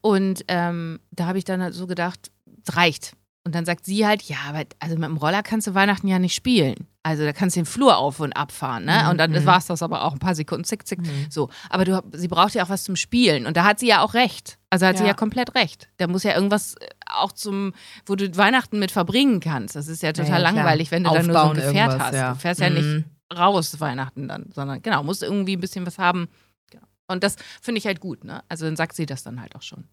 Und 0.00 0.44
ähm, 0.48 1.00
da 1.10 1.26
habe 1.26 1.38
ich 1.38 1.44
dann 1.44 1.62
halt 1.62 1.74
so 1.74 1.86
gedacht, 1.86 2.30
es 2.66 2.76
reicht. 2.76 3.12
Und 3.44 3.54
dann 3.54 3.66
sagt 3.66 3.84
sie 3.84 4.06
halt, 4.06 4.22
ja, 4.22 4.38
aber 4.48 4.64
also 4.78 4.94
mit 4.94 5.04
dem 5.04 5.18
Roller 5.18 5.42
kannst 5.42 5.66
du 5.66 5.74
Weihnachten 5.74 6.08
ja 6.08 6.18
nicht 6.18 6.34
spielen. 6.34 6.86
Also 7.06 7.22
da 7.22 7.34
kannst 7.34 7.54
du 7.54 7.60
den 7.60 7.66
Flur 7.66 7.98
auf 7.98 8.18
und 8.18 8.32
abfahren, 8.32 8.86
ne? 8.86 9.02
Mhm. 9.02 9.10
Und 9.10 9.18
dann 9.18 9.30
mhm. 9.30 9.44
war 9.44 9.58
es 9.58 9.66
das 9.66 9.82
aber 9.82 10.04
auch 10.04 10.14
ein 10.14 10.18
paar 10.18 10.34
Sekunden, 10.34 10.64
zick, 10.64 10.88
zick. 10.88 11.00
Mhm. 11.00 11.26
So. 11.28 11.50
Aber 11.68 11.84
du, 11.84 12.02
sie 12.12 12.28
braucht 12.28 12.54
ja 12.54 12.64
auch 12.64 12.70
was 12.70 12.82
zum 12.82 12.96
Spielen. 12.96 13.44
Und 13.46 13.58
da 13.58 13.64
hat 13.64 13.78
sie 13.78 13.88
ja 13.88 14.00
auch 14.00 14.14
recht. 14.14 14.58
Also 14.70 14.86
hat 14.86 14.94
ja. 14.94 15.02
sie 15.02 15.06
ja 15.06 15.12
komplett 15.12 15.54
recht. 15.54 15.88
Da 15.98 16.06
muss 16.06 16.22
ja 16.22 16.34
irgendwas 16.34 16.76
äh, 16.76 16.88
auch 17.06 17.32
zum, 17.32 17.74
wo 18.06 18.16
du 18.16 18.34
Weihnachten 18.38 18.78
mit 18.78 18.90
verbringen 18.90 19.40
kannst. 19.40 19.76
Das 19.76 19.86
ist 19.86 20.02
ja 20.02 20.14
total 20.14 20.30
ja, 20.30 20.36
ja, 20.36 20.50
langweilig, 20.50 20.90
wenn 20.92 21.04
du 21.04 21.10
dann 21.10 21.26
nur 21.26 21.38
so 21.38 21.50
ein 21.50 21.54
Gefährt 21.56 22.00
hast. 22.00 22.14
Du 22.14 22.40
fährst 22.40 22.60
ja 22.60 22.70
nicht 22.70 22.86
mhm. 22.86 23.04
raus 23.36 23.78
Weihnachten 23.80 24.26
dann, 24.26 24.50
sondern 24.54 24.80
genau, 24.80 25.02
musst 25.02 25.22
irgendwie 25.22 25.56
ein 25.56 25.60
bisschen 25.60 25.86
was 25.86 25.98
haben. 25.98 26.28
Genau. 26.70 26.86
Und 27.06 27.22
das 27.22 27.36
finde 27.60 27.80
ich 27.80 27.86
halt 27.86 28.00
gut, 28.00 28.24
ne? 28.24 28.42
Also 28.48 28.64
dann 28.64 28.76
sagt 28.76 28.96
sie 28.96 29.04
das 29.04 29.22
dann 29.22 29.42
halt 29.42 29.54
auch 29.56 29.62
schon. 29.62 29.84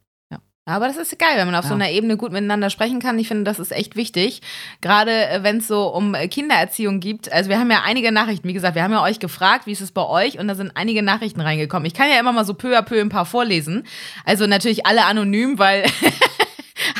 Aber 0.71 0.87
das 0.87 0.97
ist 0.97 1.17
geil, 1.19 1.33
wenn 1.35 1.45
man 1.45 1.55
auf 1.55 1.65
ja. 1.65 1.69
so 1.69 1.75
einer 1.75 1.89
Ebene 1.89 2.17
gut 2.17 2.31
miteinander 2.31 2.69
sprechen 2.69 2.99
kann. 2.99 3.17
Ich 3.19 3.27
finde, 3.27 3.43
das 3.43 3.59
ist 3.59 3.71
echt 3.71 3.95
wichtig. 3.95 4.41
Gerade 4.81 5.11
äh, 5.11 5.43
wenn 5.43 5.57
es 5.57 5.67
so 5.67 5.87
um 5.87 6.15
äh, 6.15 6.27
Kindererziehung 6.27 6.99
gibt. 6.99 7.31
Also 7.31 7.49
wir 7.49 7.59
haben 7.59 7.69
ja 7.71 7.81
einige 7.85 8.11
Nachrichten. 8.11 8.47
Wie 8.47 8.53
gesagt, 8.53 8.75
wir 8.75 8.83
haben 8.83 8.91
ja 8.91 9.03
euch 9.03 9.19
gefragt, 9.19 9.67
wie 9.67 9.71
ist 9.71 9.81
es 9.81 9.91
bei 9.91 10.05
euch? 10.05 10.39
Und 10.39 10.47
da 10.47 10.55
sind 10.55 10.71
einige 10.75 11.03
Nachrichten 11.03 11.41
reingekommen. 11.41 11.85
Ich 11.85 11.93
kann 11.93 12.09
ja 12.09 12.19
immer 12.19 12.31
mal 12.31 12.45
so 12.45 12.53
peu 12.53 12.77
à 12.77 12.81
peu 12.81 12.99
ein 12.99 13.09
paar 13.09 13.25
vorlesen. 13.25 13.83
Also 14.25 14.47
natürlich 14.47 14.85
alle 14.85 15.05
anonym, 15.05 15.59
weil 15.59 15.83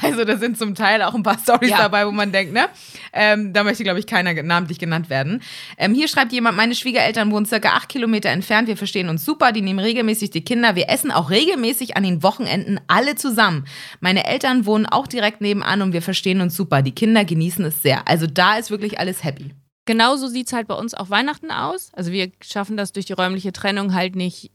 Also 0.02 0.26
da 0.26 0.38
sind 0.38 0.58
zum 0.58 0.76
Teil 0.76 1.02
auch 1.02 1.14
ein 1.14 1.24
paar 1.24 1.38
Stories 1.38 1.70
ja. 1.70 1.78
dabei, 1.78 2.08
wo 2.08 2.12
man 2.12 2.32
denkt, 2.32 2.54
ne? 2.54 2.68
Ähm, 3.14 3.54
da 3.54 3.64
möchte, 3.64 3.84
glaube 3.84 4.00
ich, 4.00 4.08
keiner 4.08 4.34
namentlich 4.42 4.80
genannt 4.80 5.10
werden. 5.10 5.42
Ähm, 5.78 5.94
hier 5.94 6.08
schreibt 6.08 6.32
jemand, 6.32 6.58
meine 6.58 6.76
Schwiegereltern 6.76 7.32
wohnen 7.32 7.46
circa 7.46 7.70
acht 7.70 7.90
Kilometer 7.90 8.30
entfernt. 8.30 8.68
Wir 8.68 8.78
verstehen 8.78 9.10
uns 9.10 9.26
super. 9.26 9.52
Die 9.52 9.62
nehmen 9.62 9.80
regelmäßig 9.80 10.32
die 10.32 10.44
Kinder. 10.44 10.76
Wir 10.76 10.90
essen 10.90 11.12
auch 11.12 11.30
regelmäßig 11.30 11.98
an 11.98 12.04
den 12.04 12.24
Wochenenden 12.24 12.80
alle 12.88 13.16
zusammen. 13.16 13.66
Meine 14.00 14.26
Eltern 14.26 14.66
wohnen 14.66 14.86
auch 14.86 15.08
direkt 15.08 15.42
nebenan 15.42 15.82
und 15.82 15.94
wir 15.94 16.02
verstehen 16.02 16.42
uns 16.42 16.56
super. 16.56 16.82
Die 16.82 16.96
Kinder 16.96 17.26
genießen 17.26 17.64
es 17.66 17.82
sehr. 17.82 18.08
Also 18.08 18.28
da 18.28 18.58
ist 18.58 18.72
wirklich 18.72 19.00
alles 19.00 19.24
happy. 19.24 19.52
Genauso 19.86 20.28
sieht 20.28 20.48
es 20.48 20.54
halt 20.54 20.68
bei 20.68 20.76
uns 20.76 20.94
auch 20.94 21.10
Weihnachten 21.10 21.52
aus. 21.52 21.92
Also 21.94 22.12
wir 22.12 22.32
schaffen 22.42 22.78
das 22.78 22.92
durch 22.94 23.06
die 23.06 23.14
räumliche 23.14 23.52
Trennung 23.52 23.94
halt 23.94 24.16
nicht 24.16 24.52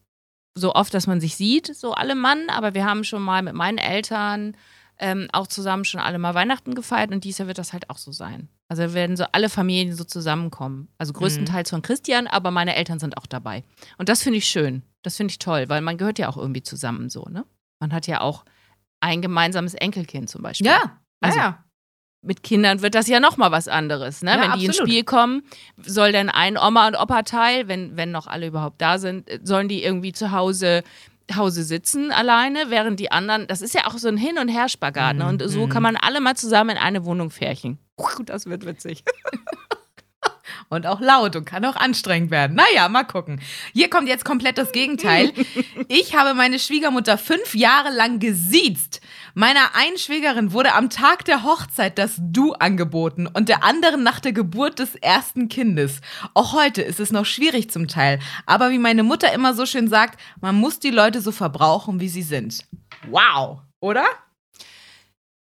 so 0.55 0.75
oft, 0.75 0.95
dass 0.95 1.07
man 1.07 1.21
sich 1.21 1.37
sieht, 1.37 1.75
so 1.77 1.93
alle 1.93 2.15
Mann, 2.15 2.49
aber 2.49 2.75
wir 2.75 2.87
haben 2.87 3.05
schon 3.05 3.23
mal 3.23 3.43
mit 3.43 3.55
meinen 3.55 3.79
Eltern 3.79 4.57
ähm, 4.99 5.29
auch 5.33 5.47
zusammen 5.47 5.85
schon 5.85 6.01
alle 6.01 6.19
mal 6.19 6.35
Weihnachten 6.35 6.75
gefeiert 6.75 7.11
und 7.13 7.25
dieses 7.25 7.39
Jahr 7.39 7.49
wird 7.49 7.59
das 7.59 7.73
halt 7.73 7.91
auch 7.91 7.99
so 7.99 8.13
sein. 8.13 8.49
Also 8.69 8.95
werden 8.95 9.17
so 9.17 9.25
alle 9.33 9.49
Familien 9.49 9.95
so 9.95 10.05
zusammenkommen. 10.05 10.89
Also 10.99 11.13
größtenteils 11.13 11.71
von 11.71 11.83
Christian, 11.83 12.27
aber 12.27 12.51
meine 12.51 12.75
Eltern 12.75 12.99
sind 12.99 13.17
auch 13.17 13.27
dabei. 13.27 13.63
Und 13.99 14.09
das 14.09 14.23
finde 14.23 14.39
ich 14.39 14.47
schön. 14.47 14.83
Das 15.03 15.17
finde 15.17 15.33
ich 15.33 15.39
toll, 15.39 15.69
weil 15.69 15.83
man 15.83 15.99
gehört 15.99 16.19
ja 16.19 16.29
auch 16.29 16.37
irgendwie 16.37 16.63
zusammen 16.63 17.11
so, 17.11 17.27
ne? 17.31 17.45
Man 17.79 17.93
hat 17.93 18.07
ja 18.07 18.23
auch 18.23 18.45
ein 19.01 19.23
gemeinsames 19.23 19.75
Enkelkind 19.75 20.29
zum 20.29 20.43
Beispiel. 20.43 20.67
Ja, 20.67 20.99
also, 21.21 21.39
ja. 21.39 21.65
Mit 22.23 22.43
Kindern 22.43 22.83
wird 22.83 22.97
das 22.97 23.07
ja 23.07 23.21
nochmal 23.21 23.53
was 23.53 23.69
anderes, 23.69 24.23
ne? 24.23 24.33
Ja, 24.33 24.37
wenn 24.41 24.59
die 24.59 24.67
absolut. 24.67 24.69
ins 24.69 24.77
Spiel 24.79 25.05
kommen, 25.05 25.43
soll 25.77 26.11
dann 26.11 26.29
ein 26.29 26.57
Oma 26.59 26.89
und 26.89 26.97
Opa 26.97 27.23
Teil, 27.23 27.69
wenn, 27.69 27.97
wenn 27.97 28.11
noch 28.11 28.27
alle 28.27 28.49
überhaupt 28.49 28.81
da 28.81 28.99
sind, 28.99 29.29
sollen 29.45 29.69
die 29.69 29.85
irgendwie 29.85 30.13
zu 30.13 30.33
Hause 30.33 30.83
Hause 31.35 31.65
sitzen 31.65 32.13
alleine, 32.13 32.71
während 32.71 33.01
die 33.01 33.11
anderen, 33.11 33.47
das 33.47 33.61
ist 33.61 33.75
ja 33.75 33.87
auch 33.87 33.99
so 33.99 34.09
ein 34.09 34.17
Hin- 34.17 34.39
und 34.39 34.49
Her-Spagat. 34.49 35.17
Ne? 35.17 35.27
Und 35.27 35.43
so 35.49 35.67
kann 35.67 35.79
mhm. 35.79 35.83
man 35.83 35.97
alle 35.97 36.21
mal 36.21 36.37
zusammen 36.37 36.71
in 36.71 36.79
eine 36.79 37.05
Wohnung 37.05 37.31
färchen. 37.31 37.79
Das 38.25 38.47
wird 38.47 38.65
witzig. 38.67 39.03
und 40.69 40.87
auch 40.87 41.01
laut 41.01 41.37
und 41.37 41.45
kann 41.45 41.65
auch 41.65 41.77
anstrengend 41.77 42.31
werden. 42.31 42.57
Naja, 42.57 42.89
mal 42.89 43.05
gucken. 43.05 43.41
Hier 43.73 43.91
kommt 43.91 44.09
jetzt 44.09 44.25
komplett 44.25 44.59
das 44.59 44.73
Gegenteil. 44.73 45.33
Ich 45.89 46.17
habe 46.17 46.35
meine 46.35 46.59
Schwiegermutter 46.59 47.17
fünf 47.17 47.55
Jahre 47.55 47.91
lang 47.91 48.19
gesiezt. 48.19 49.01
Meiner 49.39 49.75
einen 49.75 49.99
Schwägerin 49.99 50.53
wurde 50.53 50.73
am 50.73 50.89
Tag 50.89 51.27
der 51.27 51.43
Hochzeit 51.43 51.99
das 51.99 52.19
Du 52.19 52.55
angeboten 52.55 53.27
und 53.27 53.51
der 53.51 53.65
anderen 53.65 54.03
nach 54.03 54.19
der 54.19 54.33
Geburt 54.33 54.79
des 54.79 54.95
ersten 54.95 55.51
Kindes. 55.51 56.01
Auch 56.33 56.55
heute 56.55 56.81
ist 56.81 57.01
es 57.01 57.11
noch 57.11 57.27
schwierig 57.27 57.71
zum 57.71 57.87
Teil. 57.87 58.19
Aber 58.47 58.71
wie 58.71 58.79
meine 58.79 59.03
Mutter 59.03 59.35
immer 59.35 59.53
so 59.53 59.67
schön 59.67 59.89
sagt, 59.89 60.19
man 60.41 60.55
muss 60.55 60.79
die 60.79 60.89
Leute 60.89 61.21
so 61.21 61.33
verbrauchen, 61.33 62.01
wie 62.01 62.09
sie 62.09 62.23
sind. 62.23 62.65
Wow, 63.11 63.61
oder? 63.81 64.07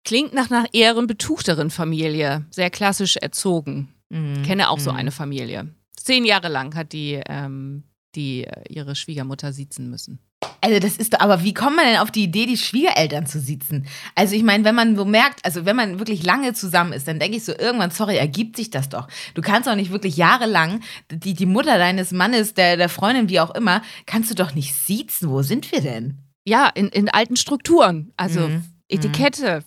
Klingt 0.03 0.33
nach 0.33 0.49
einer 0.49 0.65
ehrenbetuchteren 0.73 1.69
Familie, 1.69 2.43
sehr 2.49 2.71
klassisch 2.71 3.17
erzogen. 3.17 3.93
Mhm. 4.09 4.41
Kenne 4.41 4.69
auch 4.71 4.79
mhm. 4.79 4.81
so 4.83 4.89
eine 4.89 5.11
Familie. 5.11 5.75
Zehn 5.95 6.25
Jahre 6.25 6.47
lang 6.47 6.73
hat 6.73 6.91
die, 6.91 7.21
ähm, 7.29 7.83
die 8.15 8.45
äh, 8.45 8.63
ihre 8.67 8.95
Schwiegermutter 8.95 9.53
siezen 9.53 9.91
müssen. 9.91 10.17
Also 10.61 10.79
das 10.79 10.97
ist 10.97 11.13
doch, 11.13 11.19
aber 11.19 11.43
wie 11.43 11.53
kommt 11.53 11.75
man 11.75 11.85
denn 11.85 11.97
auf 11.97 12.11
die 12.11 12.23
Idee, 12.23 12.45
die 12.45 12.57
Schwiegereltern 12.57 13.25
zu 13.25 13.39
sitzen? 13.39 13.87
Also 14.15 14.35
ich 14.35 14.43
meine, 14.43 14.63
wenn 14.63 14.75
man 14.75 14.95
so 14.95 15.05
merkt, 15.05 15.43
also 15.45 15.65
wenn 15.65 15.75
man 15.75 15.99
wirklich 15.99 16.23
lange 16.23 16.53
zusammen 16.53 16.93
ist, 16.93 17.07
dann 17.07 17.19
denke 17.19 17.37
ich 17.37 17.45
so, 17.45 17.53
irgendwann, 17.57 17.91
sorry, 17.91 18.17
ergibt 18.17 18.57
sich 18.57 18.69
das 18.69 18.89
doch. 18.89 19.07
Du 19.33 19.41
kannst 19.41 19.67
doch 19.67 19.75
nicht 19.75 19.91
wirklich 19.91 20.17
jahrelang, 20.17 20.81
die, 21.11 21.33
die 21.33 21.45
Mutter 21.45 21.77
deines 21.77 22.11
Mannes, 22.11 22.53
der, 22.53 22.77
der 22.77 22.89
Freundin, 22.89 23.29
wie 23.29 23.39
auch 23.39 23.53
immer, 23.53 23.81
kannst 24.05 24.31
du 24.31 24.35
doch 24.35 24.55
nicht 24.55 24.73
siezen. 24.73 25.29
Wo 25.29 25.41
sind 25.41 25.71
wir 25.71 25.81
denn? 25.81 26.17
Ja, 26.45 26.67
in, 26.67 26.89
in 26.89 27.09
alten 27.09 27.35
Strukturen. 27.35 28.11
Also 28.17 28.47
mhm. 28.47 28.63
Etikette. 28.87 29.63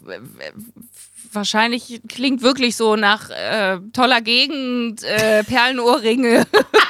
Wahrscheinlich 1.33 2.01
klingt 2.09 2.43
wirklich 2.43 2.77
so 2.77 2.97
nach 2.97 3.31
äh, 3.31 3.79
toller 3.93 4.21
Gegend, 4.21 5.03
äh, 5.03 5.45
Perlenohrringe. 5.45 6.47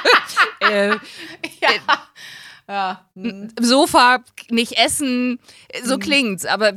äh, 0.61 0.89
ja. 1.61 2.08
Ja. 2.69 3.03
Hm. 3.15 3.49
Sofa, 3.59 4.19
nicht 4.51 4.73
essen, 4.77 5.39
so 5.83 5.95
hm. 5.95 5.99
klingt's. 5.99 6.45
Aber 6.45 6.73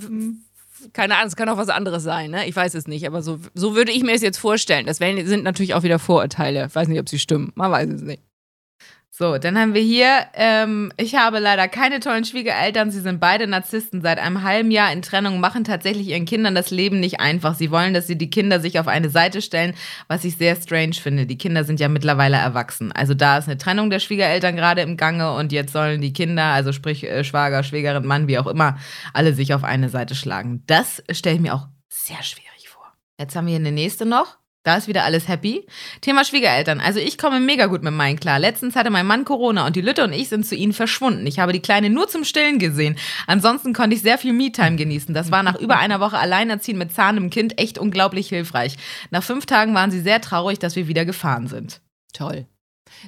keine 0.94 1.16
Ahnung, 1.16 1.28
es 1.28 1.36
kann 1.36 1.48
auch 1.50 1.58
was 1.58 1.68
anderes 1.68 2.02
sein, 2.02 2.30
ne? 2.30 2.48
Ich 2.48 2.56
weiß 2.56 2.74
es 2.74 2.88
nicht, 2.88 3.06
aber 3.06 3.22
so, 3.22 3.38
so 3.54 3.76
würde 3.76 3.92
ich 3.92 4.02
mir 4.02 4.14
es 4.14 4.22
jetzt 4.22 4.38
vorstellen. 4.38 4.86
Das 4.86 4.96
sind 4.96 5.44
natürlich 5.44 5.74
auch 5.74 5.82
wieder 5.82 5.98
Vorurteile. 5.98 6.66
Ich 6.66 6.74
weiß 6.74 6.88
nicht, 6.88 6.98
ob 6.98 7.08
sie 7.08 7.18
stimmen. 7.18 7.52
Man 7.54 7.70
weiß 7.70 7.90
es 7.90 8.02
nicht. 8.02 8.22
So, 9.14 9.36
dann 9.36 9.58
haben 9.58 9.74
wir 9.74 9.82
hier, 9.82 10.26
ähm, 10.32 10.90
ich 10.96 11.16
habe 11.16 11.38
leider 11.38 11.68
keine 11.68 12.00
tollen 12.00 12.24
Schwiegereltern. 12.24 12.90
Sie 12.90 13.00
sind 13.00 13.20
beide 13.20 13.46
Narzissten. 13.46 14.00
Seit 14.00 14.18
einem 14.18 14.42
halben 14.42 14.70
Jahr 14.70 14.90
in 14.90 15.02
Trennung, 15.02 15.38
machen 15.38 15.64
tatsächlich 15.64 16.08
ihren 16.08 16.24
Kindern 16.24 16.54
das 16.54 16.70
Leben 16.70 16.98
nicht 16.98 17.20
einfach. 17.20 17.54
Sie 17.54 17.70
wollen, 17.70 17.92
dass 17.92 18.06
sie 18.06 18.16
die 18.16 18.30
Kinder 18.30 18.58
sich 18.58 18.80
auf 18.80 18.88
eine 18.88 19.10
Seite 19.10 19.42
stellen, 19.42 19.74
was 20.08 20.24
ich 20.24 20.38
sehr 20.38 20.56
strange 20.56 20.94
finde. 20.94 21.26
Die 21.26 21.36
Kinder 21.36 21.64
sind 21.64 21.78
ja 21.78 21.88
mittlerweile 21.88 22.38
erwachsen. 22.38 22.90
Also 22.90 23.12
da 23.12 23.36
ist 23.36 23.48
eine 23.48 23.58
Trennung 23.58 23.90
der 23.90 23.98
Schwiegereltern 23.98 24.56
gerade 24.56 24.80
im 24.80 24.96
Gange 24.96 25.34
und 25.34 25.52
jetzt 25.52 25.74
sollen 25.74 26.00
die 26.00 26.14
Kinder, 26.14 26.44
also 26.44 26.72
sprich 26.72 27.04
äh, 27.04 27.22
Schwager, 27.22 27.64
Schwägerin, 27.64 28.06
Mann, 28.06 28.28
wie 28.28 28.38
auch 28.38 28.46
immer, 28.46 28.78
alle 29.12 29.34
sich 29.34 29.52
auf 29.52 29.62
eine 29.62 29.90
Seite 29.90 30.14
schlagen. 30.14 30.62
Das 30.66 31.02
stelle 31.10 31.36
ich 31.36 31.42
mir 31.42 31.54
auch 31.54 31.68
sehr 31.90 32.22
schwierig 32.22 32.70
vor. 32.70 32.90
Jetzt 33.18 33.36
haben 33.36 33.44
wir 33.44 33.50
hier 33.50 33.60
eine 33.60 33.72
nächste 33.72 34.06
noch. 34.06 34.41
Da 34.64 34.76
ist 34.76 34.86
wieder 34.86 35.04
alles 35.04 35.26
happy. 35.26 35.66
Thema 36.02 36.24
Schwiegereltern. 36.24 36.80
Also 36.80 37.00
ich 37.00 37.18
komme 37.18 37.40
mega 37.40 37.66
gut 37.66 37.82
mit 37.82 37.92
meinen 37.92 38.20
klar. 38.20 38.38
Letztens 38.38 38.76
hatte 38.76 38.90
mein 38.90 39.06
Mann 39.06 39.24
Corona 39.24 39.66
und 39.66 39.74
die 39.74 39.80
Lütte 39.80 40.04
und 40.04 40.12
ich 40.12 40.28
sind 40.28 40.46
zu 40.46 40.54
ihnen 40.54 40.72
verschwunden. 40.72 41.26
Ich 41.26 41.40
habe 41.40 41.52
die 41.52 41.60
Kleine 41.60 41.90
nur 41.90 42.08
zum 42.08 42.22
Stillen 42.22 42.60
gesehen. 42.60 42.96
Ansonsten 43.26 43.72
konnte 43.72 43.96
ich 43.96 44.02
sehr 44.02 44.18
viel 44.18 44.32
Me-Time 44.32 44.76
genießen. 44.76 45.14
Das 45.14 45.32
war 45.32 45.42
nach 45.42 45.58
über 45.58 45.78
einer 45.78 45.98
Woche 45.98 46.18
Alleinerziehen 46.18 46.78
mit 46.78 46.92
zahlendem 46.92 47.30
Kind 47.30 47.58
echt 47.58 47.76
unglaublich 47.76 48.28
hilfreich. 48.28 48.76
Nach 49.10 49.22
fünf 49.22 49.46
Tagen 49.46 49.74
waren 49.74 49.90
sie 49.90 50.00
sehr 50.00 50.20
traurig, 50.20 50.60
dass 50.60 50.76
wir 50.76 50.86
wieder 50.86 51.04
gefahren 51.04 51.48
sind. 51.48 51.80
Toll. 52.12 52.46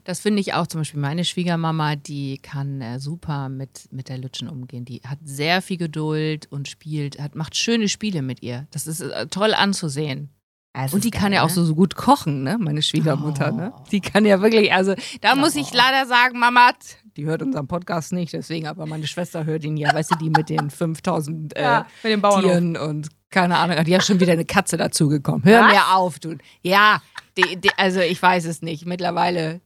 Das 0.02 0.20
finde 0.20 0.40
ich 0.40 0.54
auch 0.54 0.66
zum 0.66 0.80
Beispiel 0.80 1.00
meine 1.00 1.25
Schwiegermama, 1.25 1.94
die 1.94 2.38
kann 2.38 2.80
äh, 2.80 2.99
super 2.99 3.49
mit, 3.49 3.92
mit 3.92 4.08
der 4.08 4.18
Lütschen 4.18 4.49
umgehen. 4.49 4.84
Die 4.84 5.02
hat 5.06 5.18
sehr 5.23 5.62
viel 5.62 5.76
Geduld 5.76 6.50
und 6.50 6.68
spielt, 6.68 7.20
hat, 7.20 7.37
macht 7.37 7.54
schöne 7.54 7.88
Spiele 7.88 8.23
mit 8.23 8.42
ihr. 8.42 8.66
Das 8.70 8.87
ist 8.87 9.00
äh, 9.00 9.26
toll 9.28 9.54
anzusehen. 9.54 10.30
Also 10.76 10.97
und 10.97 11.04
die 11.04 11.11
geil, 11.11 11.23
kann 11.23 11.33
ja 11.33 11.43
auch 11.43 11.49
ne? 11.49 11.54
so, 11.54 11.64
so 11.64 11.75
gut 11.76 11.95
kochen, 11.95 12.43
ne? 12.43 12.59
Meine 12.59 12.83
Schwiegermutter, 12.83 13.52
ne? 13.52 13.73
oh. 13.75 13.78
ne? 13.78 13.85
Die 13.93 14.00
kann 14.00 14.26
ja 14.26 14.43
wirklich, 14.43 14.73
also 14.73 14.95
da 15.21 15.35
oh. 15.35 15.37
muss 15.37 15.54
ich 15.54 15.73
leider 15.73 16.04
sagen, 16.07 16.38
Mama, 16.38 16.73
die 17.16 17.25
hört 17.26 17.43
unseren 17.43 17.69
Podcast 17.69 18.12
nicht, 18.12 18.33
deswegen, 18.33 18.66
aber 18.66 18.85
meine 18.85 19.07
Schwester 19.07 19.45
hört 19.45 19.62
ihn 19.62 19.76
ja, 19.76 19.95
weißt 19.95 20.11
du, 20.11 20.16
die 20.16 20.31
mit 20.31 20.49
den 20.49 20.71
5000 20.71 21.57
äh, 21.57 21.62
ja, 21.62 21.87
mit 22.02 22.12
den 22.12 22.23
Tieren 22.23 22.76
und 22.76 23.09
keine 23.31 23.57
Ahnung, 23.59 23.85
die 23.85 23.95
hat 23.95 24.04
schon 24.04 24.19
wieder 24.19 24.33
eine 24.33 24.45
Katze 24.45 24.76
dazugekommen. 24.76 25.45
Hör 25.45 25.62
Was? 25.62 25.73
mir 25.73 25.97
auf, 25.97 26.19
du. 26.19 26.37
Ja, 26.62 27.02
die, 27.37 27.57
die, 27.57 27.71
also 27.76 28.00
ich 28.00 28.21
weiß 28.21 28.45
es 28.45 28.62
nicht. 28.62 28.87
Mittlerweile 28.87 29.61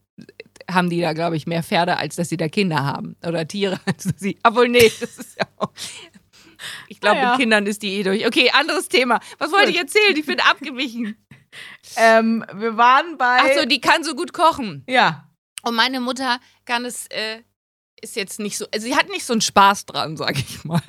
haben 0.71 0.91
die 0.91 1.01
da, 1.01 1.13
glaube 1.13 1.37
ich, 1.37 1.47
mehr 1.47 1.63
Pferde, 1.63 1.99
als 1.99 2.17
dass 2.17 2.29
sie 2.29 2.37
da 2.37 2.49
Kinder 2.49 2.85
haben. 2.85 3.17
Oder 3.27 3.47
Tiere, 3.47 3.79
als 3.87 4.05
dass 4.05 4.21
sie. 4.21 4.39
Obwohl, 4.43 4.69
nee, 4.69 4.91
das 5.01 5.19
ist 5.19 5.39
ja 5.39 5.47
auch. 5.57 5.71
Ich 6.89 7.01
glaube, 7.01 7.17
naja. 7.17 7.31
mit 7.31 7.41
Kindern 7.41 7.67
ist 7.67 7.83
die 7.83 7.95
eh 7.95 8.03
durch. 8.03 8.27
Okay, 8.27 8.51
anderes 8.51 8.89
Thema. 8.89 9.21
Was 9.39 9.53
wollte 9.53 9.71
ich 9.71 9.79
erzählen? 9.79 10.17
Ich 10.17 10.27
bin 10.27 10.41
abgewichen. 10.41 11.17
Ähm, 11.97 12.45
wir 12.53 12.77
waren 12.77 13.17
bei. 13.17 13.39
Achso, 13.39 13.65
die 13.65 13.81
kann 13.81 14.05
so 14.05 14.15
gut 14.15 14.35
kochen. 14.35 14.85
Ja. 14.87 15.31
Und 15.63 15.75
meine 15.75 15.99
Mutter 15.99 16.41
kann 16.67 16.85
es, 16.85 17.07
äh, 17.07 17.41
ist 18.03 18.17
jetzt 18.17 18.39
nicht 18.39 18.59
so, 18.59 18.67
also 18.73 18.87
sie 18.87 18.95
hat 18.95 19.09
nicht 19.09 19.25
so 19.25 19.33
einen 19.33 19.41
Spaß 19.41 19.87
dran, 19.87 20.19
sag 20.19 20.39
ich 20.39 20.63
mal. 20.65 20.83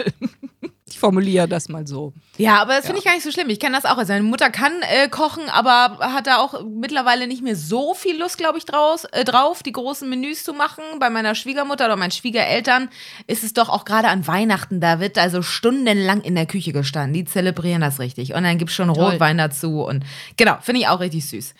Ich 0.93 0.99
formuliere 0.99 1.47
das 1.47 1.69
mal 1.69 1.85
so. 1.87 2.13
Ja, 2.37 2.61
aber 2.61 2.75
das 2.75 2.85
finde 2.85 2.99
ich 2.99 3.05
gar 3.05 3.13
nicht 3.13 3.23
so 3.23 3.31
schlimm. 3.31 3.49
Ich 3.49 3.59
kenne 3.59 3.75
das 3.75 3.85
auch. 3.85 3.97
Also 3.97 4.13
meine 4.13 4.23
Mutter 4.23 4.49
kann 4.49 4.73
äh, 4.81 5.09
kochen, 5.09 5.43
aber 5.49 5.97
hat 5.99 6.27
da 6.27 6.37
auch 6.37 6.63
mittlerweile 6.63 7.27
nicht 7.27 7.43
mehr 7.43 7.55
so 7.55 7.93
viel 7.93 8.17
Lust, 8.19 8.37
glaube 8.37 8.57
ich, 8.57 8.65
draus, 8.65 9.05
äh, 9.05 9.25
drauf, 9.25 9.63
die 9.63 9.71
großen 9.71 10.09
Menüs 10.09 10.43
zu 10.43 10.53
machen. 10.53 10.83
Bei 10.99 11.09
meiner 11.09 11.35
Schwiegermutter 11.35 11.85
oder 11.85 11.95
meinen 11.95 12.11
Schwiegereltern 12.11 12.89
ist 13.27 13.43
es 13.43 13.53
doch 13.53 13.69
auch 13.69 13.85
gerade 13.85 14.07
an 14.07 14.25
Weihnachten, 14.27 14.79
da 14.79 14.99
wird 14.99 15.17
also 15.17 15.41
stundenlang 15.41 16.21
in 16.21 16.35
der 16.35 16.45
Küche 16.45 16.71
gestanden. 16.71 17.13
Die 17.13 17.25
zelebrieren 17.25 17.81
das 17.81 17.99
richtig. 17.99 18.33
Und 18.33 18.43
dann 18.43 18.57
gibt 18.57 18.71
es 18.71 18.75
schon 18.75 18.93
Toll. 18.93 19.11
Rotwein 19.11 19.37
dazu. 19.37 19.81
Und 19.81 20.03
genau, 20.37 20.57
finde 20.61 20.81
ich 20.81 20.87
auch 20.87 20.99
richtig 20.99 21.27
süß. 21.27 21.53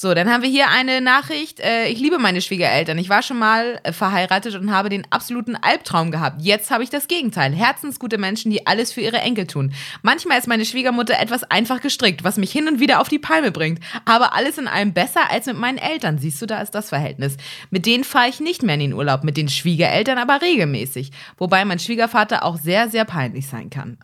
So, 0.00 0.14
dann 0.14 0.30
haben 0.30 0.44
wir 0.44 0.48
hier 0.48 0.68
eine 0.68 1.00
Nachricht. 1.00 1.58
Äh, 1.58 1.88
ich 1.88 1.98
liebe 1.98 2.20
meine 2.20 2.40
Schwiegereltern. 2.40 2.96
Ich 2.98 3.08
war 3.08 3.20
schon 3.20 3.40
mal 3.40 3.80
äh, 3.82 3.92
verheiratet 3.92 4.54
und 4.54 4.70
habe 4.70 4.90
den 4.90 5.04
absoluten 5.10 5.56
Albtraum 5.56 6.12
gehabt. 6.12 6.40
Jetzt 6.40 6.70
habe 6.70 6.84
ich 6.84 6.90
das 6.90 7.08
Gegenteil. 7.08 7.52
Herzensgute 7.52 8.16
Menschen, 8.16 8.52
die 8.52 8.64
alles 8.64 8.92
für 8.92 9.00
ihre 9.00 9.16
Enkel 9.16 9.48
tun. 9.48 9.72
Manchmal 10.02 10.38
ist 10.38 10.46
meine 10.46 10.64
Schwiegermutter 10.64 11.18
etwas 11.18 11.42
einfach 11.42 11.80
gestrickt, 11.80 12.22
was 12.22 12.36
mich 12.36 12.52
hin 12.52 12.68
und 12.68 12.78
wieder 12.78 13.00
auf 13.00 13.08
die 13.08 13.18
Palme 13.18 13.50
bringt. 13.50 13.80
Aber 14.04 14.36
alles 14.36 14.56
in 14.56 14.68
allem 14.68 14.92
besser 14.92 15.32
als 15.32 15.46
mit 15.46 15.58
meinen 15.58 15.78
Eltern. 15.78 16.18
Siehst 16.18 16.40
du, 16.40 16.46
da 16.46 16.62
ist 16.62 16.76
das 16.76 16.90
Verhältnis. 16.90 17.36
Mit 17.70 17.84
denen 17.84 18.04
fahre 18.04 18.28
ich 18.28 18.38
nicht 18.38 18.62
mehr 18.62 18.74
in 18.74 18.80
den 18.82 18.92
Urlaub, 18.92 19.24
mit 19.24 19.36
den 19.36 19.48
Schwiegereltern 19.48 20.18
aber 20.18 20.42
regelmäßig. 20.42 21.10
Wobei 21.38 21.64
mein 21.64 21.80
Schwiegervater 21.80 22.44
auch 22.44 22.56
sehr, 22.56 22.88
sehr 22.88 23.04
peinlich 23.04 23.48
sein 23.48 23.68
kann. 23.68 23.98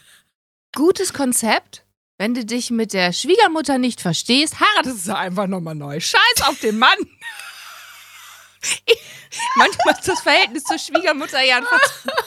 Gutes 0.74 1.14
Konzept. 1.14 1.85
Wenn 2.18 2.32
du 2.32 2.46
dich 2.46 2.70
mit 2.70 2.94
der 2.94 3.12
Schwiegermutter 3.12 3.78
nicht 3.78 4.00
verstehst, 4.00 4.56
heiratest 4.58 5.06
du 5.06 5.16
einfach 5.16 5.46
nochmal 5.46 5.74
neu. 5.74 6.00
Scheiß 6.00 6.48
auf 6.48 6.58
den 6.60 6.78
Mann. 6.78 6.96
manchmal 9.56 9.94
ist 9.94 10.08
das 10.08 10.20
Verhältnis 10.20 10.64
zur 10.64 10.78
Schwiegermutter 10.78 11.42
ja 11.42 11.60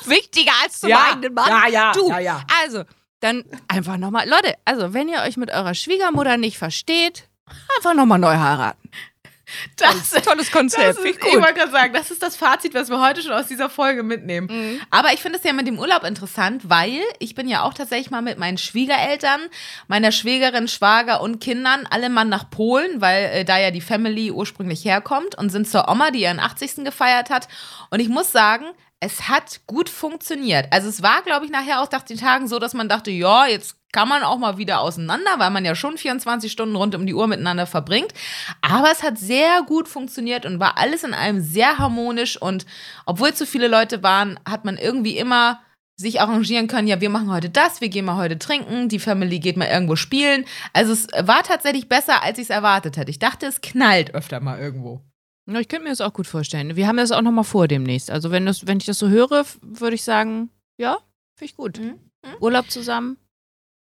wichtiger 0.05 0.51
als 0.62 0.79
zum 0.79 0.89
ja, 0.89 1.08
eigenen 1.10 1.34
Mann. 1.34 1.50
Ja, 1.50 1.67
ja, 1.67 1.91
du, 1.91 2.10
ja, 2.10 2.19
ja. 2.19 2.46
Also, 2.62 2.84
dann 3.19 3.43
einfach 3.67 3.98
nochmal. 3.98 4.29
Leute, 4.29 4.53
also, 4.63 4.93
wenn 4.93 5.10
ihr 5.10 5.22
euch 5.22 5.38
mit 5.38 5.50
eurer 5.50 5.74
Schwiegermutter 5.74 6.38
nicht 6.38 6.60
versteht, 6.60 7.27
einfach 7.77 7.96
nochmal 7.96 8.19
neu 8.19 8.38
heiraten. 8.38 8.91
Das 9.77 9.96
ist 9.96 10.25
tolles 10.25 10.51
Konzept. 10.51 10.98
Das 10.98 10.98
ist, 10.98 11.06
ich 11.06 11.36
wollte 11.36 11.53
gerade 11.53 11.72
sagen, 11.72 11.94
das 11.94 12.12
ist 12.12 12.22
das 12.22 12.36
Fazit, 12.36 12.74
was 12.74 12.89
wir 12.89 13.01
heute 13.01 13.22
schon 13.22 13.32
aus 13.32 13.48
dieser 13.48 13.70
Folge 13.70 14.03
mitnehmen. 14.03 14.48
Mhm. 14.50 14.82
Aber 14.89 15.13
ich 15.13 15.22
finde 15.22 15.38
es 15.38 15.44
ja 15.44 15.53
mit 15.53 15.68
dem 15.68 15.79
Urlaub 15.79 16.03
interessant, 16.03 16.70
weil 16.70 17.01
ich 17.20 17.36
bin 17.36 17.48
ja 17.48 17.63
auch 17.63 17.74
tatsächlich 17.74 18.12
mal 18.12 18.22
mit 18.22 18.38
meinen 18.38 18.58
Schwiegereltern, 18.58 19.41
meiner 19.88 20.12
Schwägerin, 20.12 20.68
Schwager 20.68 21.22
und 21.22 21.39
Kindern 21.39 21.88
alle 21.89 22.10
mal 22.10 22.25
nach 22.25 22.50
Polen, 22.50 23.01
weil 23.01 23.25
äh, 23.25 23.46
da 23.46 23.58
ja 23.58 23.72
die 23.72 23.82
Family 23.82 24.32
ursprünglich 24.32 24.86
herkommt 24.86 25.36
und 25.36 25.50
sind 25.50 25.68
zur 25.68 25.89
Oma, 25.89 26.12
die 26.12 26.22
ihren 26.22 26.39
80. 26.39 26.84
gefeiert 26.84 27.29
hat. 27.29 27.48
Und 27.89 28.00
ich 28.00 28.10
muss 28.10 28.32
sagen, 28.32 28.65
es 29.00 29.29
hat 29.29 29.62
gut 29.65 29.89
funktioniert. 29.89 30.68
Also 30.72 30.89
es 30.89 31.01
war, 31.01 31.22
glaube 31.22 31.46
ich, 31.46 31.51
nachher 31.51 31.82
auch 31.82 31.89
nach 31.91 32.03
den 32.03 32.18
Tagen 32.18 32.48
so, 32.48 32.60
dass 32.60 32.74
man 32.74 32.89
dachte, 32.89 33.12
ja, 33.12 33.48
jetzt 33.48 33.78
kann 33.91 34.08
man 34.08 34.24
auch 34.24 34.38
mal 34.38 34.58
wieder 34.58 34.81
auseinander, 34.81 35.31
weil 35.38 35.50
man 35.50 35.65
ja 35.65 35.75
schon 35.75 35.98
24 35.98 36.51
Stunden 36.51 36.75
rund 36.75 36.96
um 36.96 37.05
die 37.05 37.13
Uhr 37.13 37.27
miteinander 37.27 37.65
verbringt. 37.65 38.13
Aber 38.62 38.91
es 38.91 39.03
hat 39.03 39.17
sehr 39.17 39.63
gut 39.63 39.88
funktioniert 39.88 40.46
und 40.46 40.60
war 40.60 40.77
alles 40.77 41.03
in 41.03 41.13
allem 41.13 41.41
sehr 41.41 41.77
harmonisch. 41.77 42.39
Und 42.39 42.65
obwohl 43.05 43.34
zu 43.34 43.46
viele 43.46 43.67
Leute 43.67 44.03
waren, 44.03 44.39
hat 44.48 44.65
man 44.65 44.77
irgendwie 44.77 45.17
immer 45.17 45.62
sich 45.96 46.22
arrangieren 46.22 46.67
können, 46.67 46.88
ja, 46.88 47.01
wir 47.01 47.10
machen 47.10 47.29
heute 47.29 47.50
das, 47.50 47.81
wir 47.81 47.89
gehen 47.89 48.05
mal 48.05 48.15
heute 48.15 48.39
trinken, 48.39 48.88
die 48.88 49.00
Family 49.00 49.39
geht 49.39 49.58
mal 49.58 49.67
irgendwo 49.67 49.98
spielen. 49.98 50.46
Also 50.72 50.93
es 50.93 51.08
war 51.27 51.43
tatsächlich 51.43 51.89
besser, 51.89 52.24
als 52.24 52.38
ich 52.38 52.46
es 52.46 52.50
erwartet 52.50 52.96
hätte. 52.96 53.12
Ich 53.12 53.19
dachte, 53.19 53.48
es 53.48 53.60
knallt 53.60 54.15
öfter 54.15 54.39
mal 54.39 54.60
irgendwo. 54.60 55.01
Ich 55.46 55.67
könnte 55.67 55.84
mir 55.84 55.89
das 55.89 56.00
auch 56.00 56.13
gut 56.13 56.27
vorstellen. 56.27 56.77
Wir 56.77 56.88
haben 56.88 56.96
das 56.96 57.12
auch 57.12 57.22
noch 57.22 57.31
mal 57.31 57.43
vor 57.43 57.67
demnächst. 57.67 58.12
Also 58.12 58.31
wenn, 58.31 58.46
das, 58.46 58.65
wenn 58.65 58.77
ich 58.77 58.86
das 58.86 59.00
so 59.00 59.10
höre, 59.10 59.46
würde 59.62 59.96
ich 59.96 60.03
sagen, 60.03 60.50
ja, 60.77 61.00
finde 61.36 61.51
ich 61.51 61.58
gut. 61.58 61.79
Mhm. 61.79 62.00
Mhm. 62.24 62.36
Urlaub 62.39 62.69
zusammen, 62.72 63.17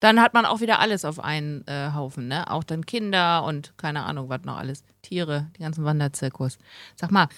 dann 0.01 0.19
hat 0.19 0.33
man 0.33 0.45
auch 0.45 0.59
wieder 0.59 0.79
alles 0.79 1.05
auf 1.05 1.19
einen 1.19 1.65
äh, 1.67 1.91
Haufen, 1.93 2.27
ne? 2.27 2.49
Auch 2.49 2.63
dann 2.63 2.85
Kinder 2.85 3.43
und 3.43 3.77
keine 3.77 4.03
Ahnung, 4.03 4.29
was 4.29 4.41
noch 4.43 4.57
alles. 4.57 4.83
Tiere, 5.03 5.49
die 5.55 5.61
ganzen 5.61 5.85
Wanderzirkus. 5.85 6.57
Sag 6.95 7.11
mal, 7.11 7.29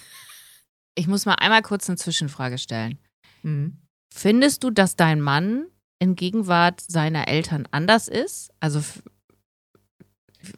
ich 0.94 1.06
muss 1.06 1.26
mal 1.26 1.34
einmal 1.34 1.62
kurz 1.62 1.88
eine 1.88 1.98
Zwischenfrage 1.98 2.56
stellen. 2.58 2.98
Mhm. 3.42 3.76
Findest 4.12 4.64
du, 4.64 4.70
dass 4.70 4.96
dein 4.96 5.20
Mann 5.20 5.66
in 5.98 6.16
Gegenwart 6.16 6.80
seiner 6.80 7.28
Eltern 7.28 7.68
anders 7.70 8.08
ist? 8.08 8.50
Also 8.60 8.82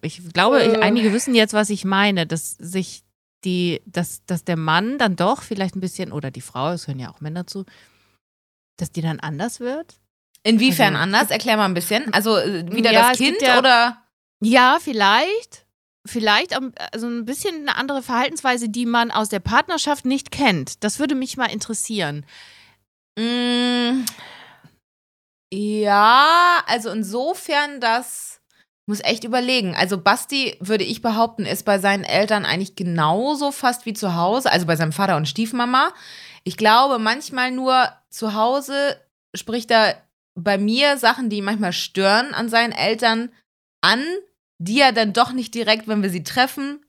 ich 0.01 0.33
glaube, 0.33 0.63
äh. 0.63 0.81
einige 0.81 1.13
wissen 1.13 1.35
jetzt, 1.35 1.55
was 1.55 1.71
ich 1.71 1.85
meine, 1.85 2.27
dass 2.27 2.53
sich 2.53 3.03
die, 3.45 3.83
dass, 3.85 4.25
dass 4.27 4.45
der 4.45 4.57
Mann 4.57 4.99
dann 4.99 5.17
doch 5.17 5.43
vielleicht 5.43 5.75
ein 5.75 5.81
bisschen, 5.81 6.13
oder 6.13 6.31
die 6.31 6.41
Frau, 6.41 6.71
es 6.71 6.87
hören 6.87 7.01
ja 7.01 7.11
auch 7.11 7.21
Männer 7.21 7.47
zu, 7.49 7.65
dass 8.77 8.93
die 8.93 9.03
dann 9.03 9.19
anders 9.19 9.59
wird? 9.59 9.99
Inwiefern 10.47 10.95
also, 10.95 11.03
anders? 11.03 11.31
Erklär 11.31 11.57
mal 11.57 11.65
ein 11.65 11.75
bisschen. 11.75 12.13
Also 12.15 12.37
äh, 12.37 12.65
wieder 12.71 12.93
ja, 12.93 13.09
das 13.09 13.19
Kind 13.19 13.43
ja, 13.43 13.59
oder? 13.59 14.03
Ja, 14.41 14.79
vielleicht. 14.81 15.67
vielleicht 16.07 16.57
also 16.93 17.09
ein 17.09 17.25
bisschen 17.25 17.63
eine 17.63 17.77
andere 17.77 18.01
Verhaltensweise, 18.01 18.69
die 18.69 18.87
man 18.87 19.11
aus 19.11 19.29
der 19.29 19.41
Partnerschaft 19.41 20.05
nicht 20.05 20.31
kennt. 20.31 20.85
Das 20.85 21.01
würde 21.01 21.17
mich 21.17 21.37
mal 21.37 21.47
interessieren. 21.47 22.25
Mm, 23.19 24.05
ja, 25.53 26.63
also 26.69 26.91
insofern, 26.91 27.81
das 27.81 28.41
muss 28.89 29.01
echt 29.03 29.25
überlegen. 29.25 29.75
Also 29.75 29.99
Basti, 29.99 30.57
würde 30.61 30.85
ich 30.85 31.03
behaupten, 31.03 31.45
ist 31.45 31.65
bei 31.65 31.81
seinen 31.81 32.05
Eltern 32.05 32.45
eigentlich 32.45 32.77
genauso 32.77 33.51
fast 33.51 33.85
wie 33.85 33.95
zu 33.95 34.15
Hause, 34.15 34.53
also 34.53 34.67
bei 34.67 34.77
seinem 34.77 34.93
Vater 34.93 35.17
und 35.17 35.27
Stiefmama. 35.27 35.93
Ich 36.45 36.57
glaube, 36.57 37.01
manchmal 37.01 37.51
nur 37.51 37.91
zu 38.11 38.35
Hause 38.35 39.01
spricht 39.35 39.73
er 39.73 40.06
bei 40.37 40.59
mir 40.59 40.99
Sachen, 40.99 41.31
die 41.31 41.39
ihn 41.39 41.45
manchmal 41.45 41.73
stören 41.73 42.35
an 42.35 42.49
seinen 42.49 42.73
Eltern 42.73 43.31
an, 43.81 44.05
die 44.59 44.81
er 44.81 44.93
dann 44.93 45.13
doch 45.13 45.33
nicht 45.33 45.55
direkt, 45.55 45.89
wenn 45.89 46.03
wir 46.03 46.11
sie 46.11 46.23
treffen, 46.23 46.81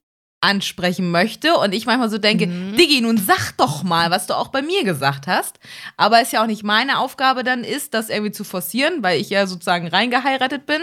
ansprechen 0.41 1.09
möchte. 1.09 1.55
Und 1.55 1.73
ich 1.73 1.85
manchmal 1.85 2.09
so 2.09 2.17
denke, 2.17 2.47
mhm. 2.47 2.75
Diggi, 2.77 3.01
nun 3.01 3.17
sag 3.17 3.53
doch 3.57 3.83
mal, 3.83 4.11
was 4.11 4.27
du 4.27 4.35
auch 4.35 4.49
bei 4.49 4.61
mir 4.61 4.83
gesagt 4.83 5.27
hast. 5.27 5.59
Aber 5.95 6.21
es 6.21 6.31
ja 6.31 6.43
auch 6.43 6.47
nicht 6.47 6.63
meine 6.63 6.99
Aufgabe 6.99 7.43
dann 7.43 7.63
ist, 7.63 7.93
das 7.93 8.09
irgendwie 8.09 8.31
zu 8.31 8.43
forcieren, 8.43 9.01
weil 9.01 9.19
ich 9.19 9.29
ja 9.29 9.47
sozusagen 9.47 9.87
reingeheiratet 9.87 10.65
bin. 10.65 10.81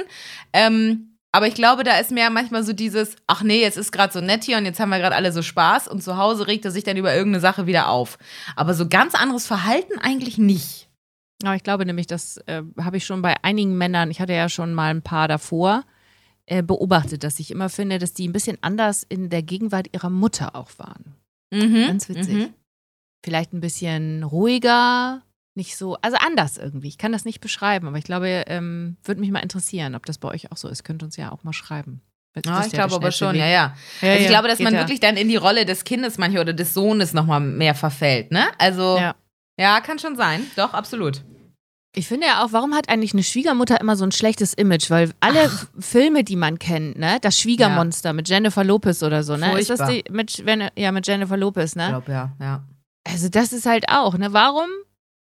Ähm, 0.53 1.19
aber 1.31 1.49
ich 1.49 1.55
glaube, 1.55 1.83
da 1.83 1.99
ist 1.99 2.13
mehr 2.13 2.31
manchmal 2.31 2.63
so 2.63 2.73
dieses, 2.73 3.17
ach 3.27 3.43
nee, 3.43 3.61
jetzt 3.61 3.77
ist 3.77 3.91
gerade 3.91 4.13
so 4.13 4.21
nett 4.21 4.45
hier 4.45 4.57
und 4.57 4.67
jetzt 4.67 4.79
haben 4.79 4.91
wir 4.91 4.99
gerade 4.99 5.17
alle 5.17 5.33
so 5.33 5.43
Spaß 5.43 5.89
und 5.89 6.03
zu 6.03 6.17
Hause 6.17 6.47
regt 6.47 6.65
er 6.65 6.71
sich 6.71 6.85
dann 6.85 6.97
über 6.97 7.13
irgendeine 7.13 7.41
Sache 7.41 7.67
wieder 7.67 7.89
auf. 7.89 8.19
Aber 8.55 8.73
so 8.73 8.89
ganz 8.89 9.15
anderes 9.15 9.47
Verhalten 9.47 9.99
eigentlich 9.99 10.39
nicht. 10.39 10.89
Aber 11.47 11.57
ich 11.57 11.63
glaube 11.63 11.87
nämlich, 11.87 12.07
das 12.07 12.39
äh, 12.47 12.63
habe 12.81 12.97
ich 12.97 13.07
schon 13.07 13.23
bei 13.23 13.43
einigen 13.43 13.77
Männern, 13.77 14.11
ich 14.11 14.21
hatte 14.21 14.33
ja 14.33 14.49
schon 14.49 14.75
mal 14.75 14.91
ein 14.91 15.03
paar 15.03 15.29
davor, 15.29 15.85
äh, 16.47 16.63
beobachtet, 16.63 17.25
dass 17.25 17.41
ich 17.41 17.51
immer 17.51 17.69
finde, 17.69 17.99
dass 17.99 18.13
die 18.13 18.29
ein 18.29 18.33
bisschen 18.33 18.59
anders 18.61 19.03
in 19.03 19.31
der 19.31 19.43
Gegenwart 19.43 19.89
ihrer 19.93 20.11
Mutter 20.11 20.55
auch 20.55 20.71
waren. 20.79 21.15
Mhm. 21.51 21.87
Ganz 21.87 22.09
witzig. 22.09 22.35
Mhm. 22.35 22.55
Vielleicht 23.25 23.55
ein 23.55 23.61
bisschen 23.61 24.23
ruhiger, 24.23 25.23
nicht 25.55 25.77
so, 25.77 25.97
also 26.03 26.17
anders 26.21 26.59
irgendwie. 26.59 26.89
Ich 26.89 26.99
kann 26.99 27.13
das 27.13 27.25
nicht 27.25 27.41
beschreiben, 27.41 27.87
aber 27.87 27.97
ich 27.97 28.05
glaube, 28.05 28.45
ähm, 28.47 28.97
würde 29.05 29.21
mich 29.21 29.31
mal 29.31 29.41
interessieren, 29.41 29.95
ob 29.95 30.05
das 30.05 30.19
bei 30.19 30.29
euch 30.29 30.53
auch 30.53 30.57
so 30.57 30.69
ist. 30.69 30.85
Könnt 30.85 31.03
uns 31.03 31.17
ja 31.17 31.33
auch 31.33 31.45
mal 31.45 31.53
schreiben. 31.53 32.03
Ja, 32.45 32.67
ich 32.67 32.73
glaube 32.73 32.97
aber 32.97 33.13
schon, 33.13 33.37
ja, 33.37 33.47
ja. 33.47 33.77
ja 34.01 34.09
also 34.09 34.17
ich 34.17 34.25
ja, 34.25 34.29
glaube, 34.29 34.49
dass 34.49 34.59
man 34.59 34.75
ja. 34.75 34.81
wirklich 34.81 34.99
dann 34.99 35.17
in 35.17 35.29
die 35.29 35.37
Rolle 35.37 35.65
des 35.65 35.85
Kindes 35.85 36.19
manchmal 36.19 36.43
oder 36.43 36.53
des 36.53 36.75
Sohnes 36.75 37.13
nochmal 37.13 37.39
mehr 37.39 37.77
verfällt, 37.77 38.33
ne? 38.33 38.47
Also, 38.59 38.99
ja. 38.99 39.15
ja, 39.59 39.81
kann 39.81 40.01
schon 40.01 40.17
sein. 40.17 40.45
Doch, 40.57 40.75
absolut. 40.75 41.23
Ich 41.97 42.09
finde 42.09 42.27
ja 42.27 42.45
auch, 42.45 42.53
warum 42.53 42.75
hat 42.75 42.89
eigentlich 42.89 43.13
eine 43.13 43.23
Schwiegermutter 43.23 43.81
immer 43.81 43.97
so 43.97 44.05
ein 44.05 44.11
schlechtes 44.11 44.53
Image? 44.53 44.91
Weil 44.91 45.13
alle 45.21 45.45
Ach. 45.47 45.67
Filme, 45.79 46.25
die 46.25 46.35
man 46.35 46.59
kennt, 46.59 46.99
ne, 46.99 47.19
das 47.21 47.39
Schwiegermonster 47.39 48.09
ja. 48.11 48.13
mit 48.13 48.29
Jennifer 48.29 48.65
Lopez 48.65 49.03
oder 49.03 49.23
so, 49.23 49.37
ne? 49.37 49.51
Furchtbar. 49.51 49.61
Ist 49.61 49.71
das 49.71 49.89
die 49.89 50.05
mit, 50.11 50.45
ja, 50.77 50.91
mit 50.91 51.07
Jennifer 51.07 51.37
Lopez, 51.37 51.77
ne? 51.77 51.85
Ich 51.85 51.89
glaube, 51.91 52.13
ja, 52.13 52.33
ja. 52.41 52.65
Also, 53.05 53.29
das 53.29 53.53
ist 53.53 53.67
halt 53.67 53.89
auch, 53.89 54.19
ne? 54.19 54.33
Warum 54.33 54.69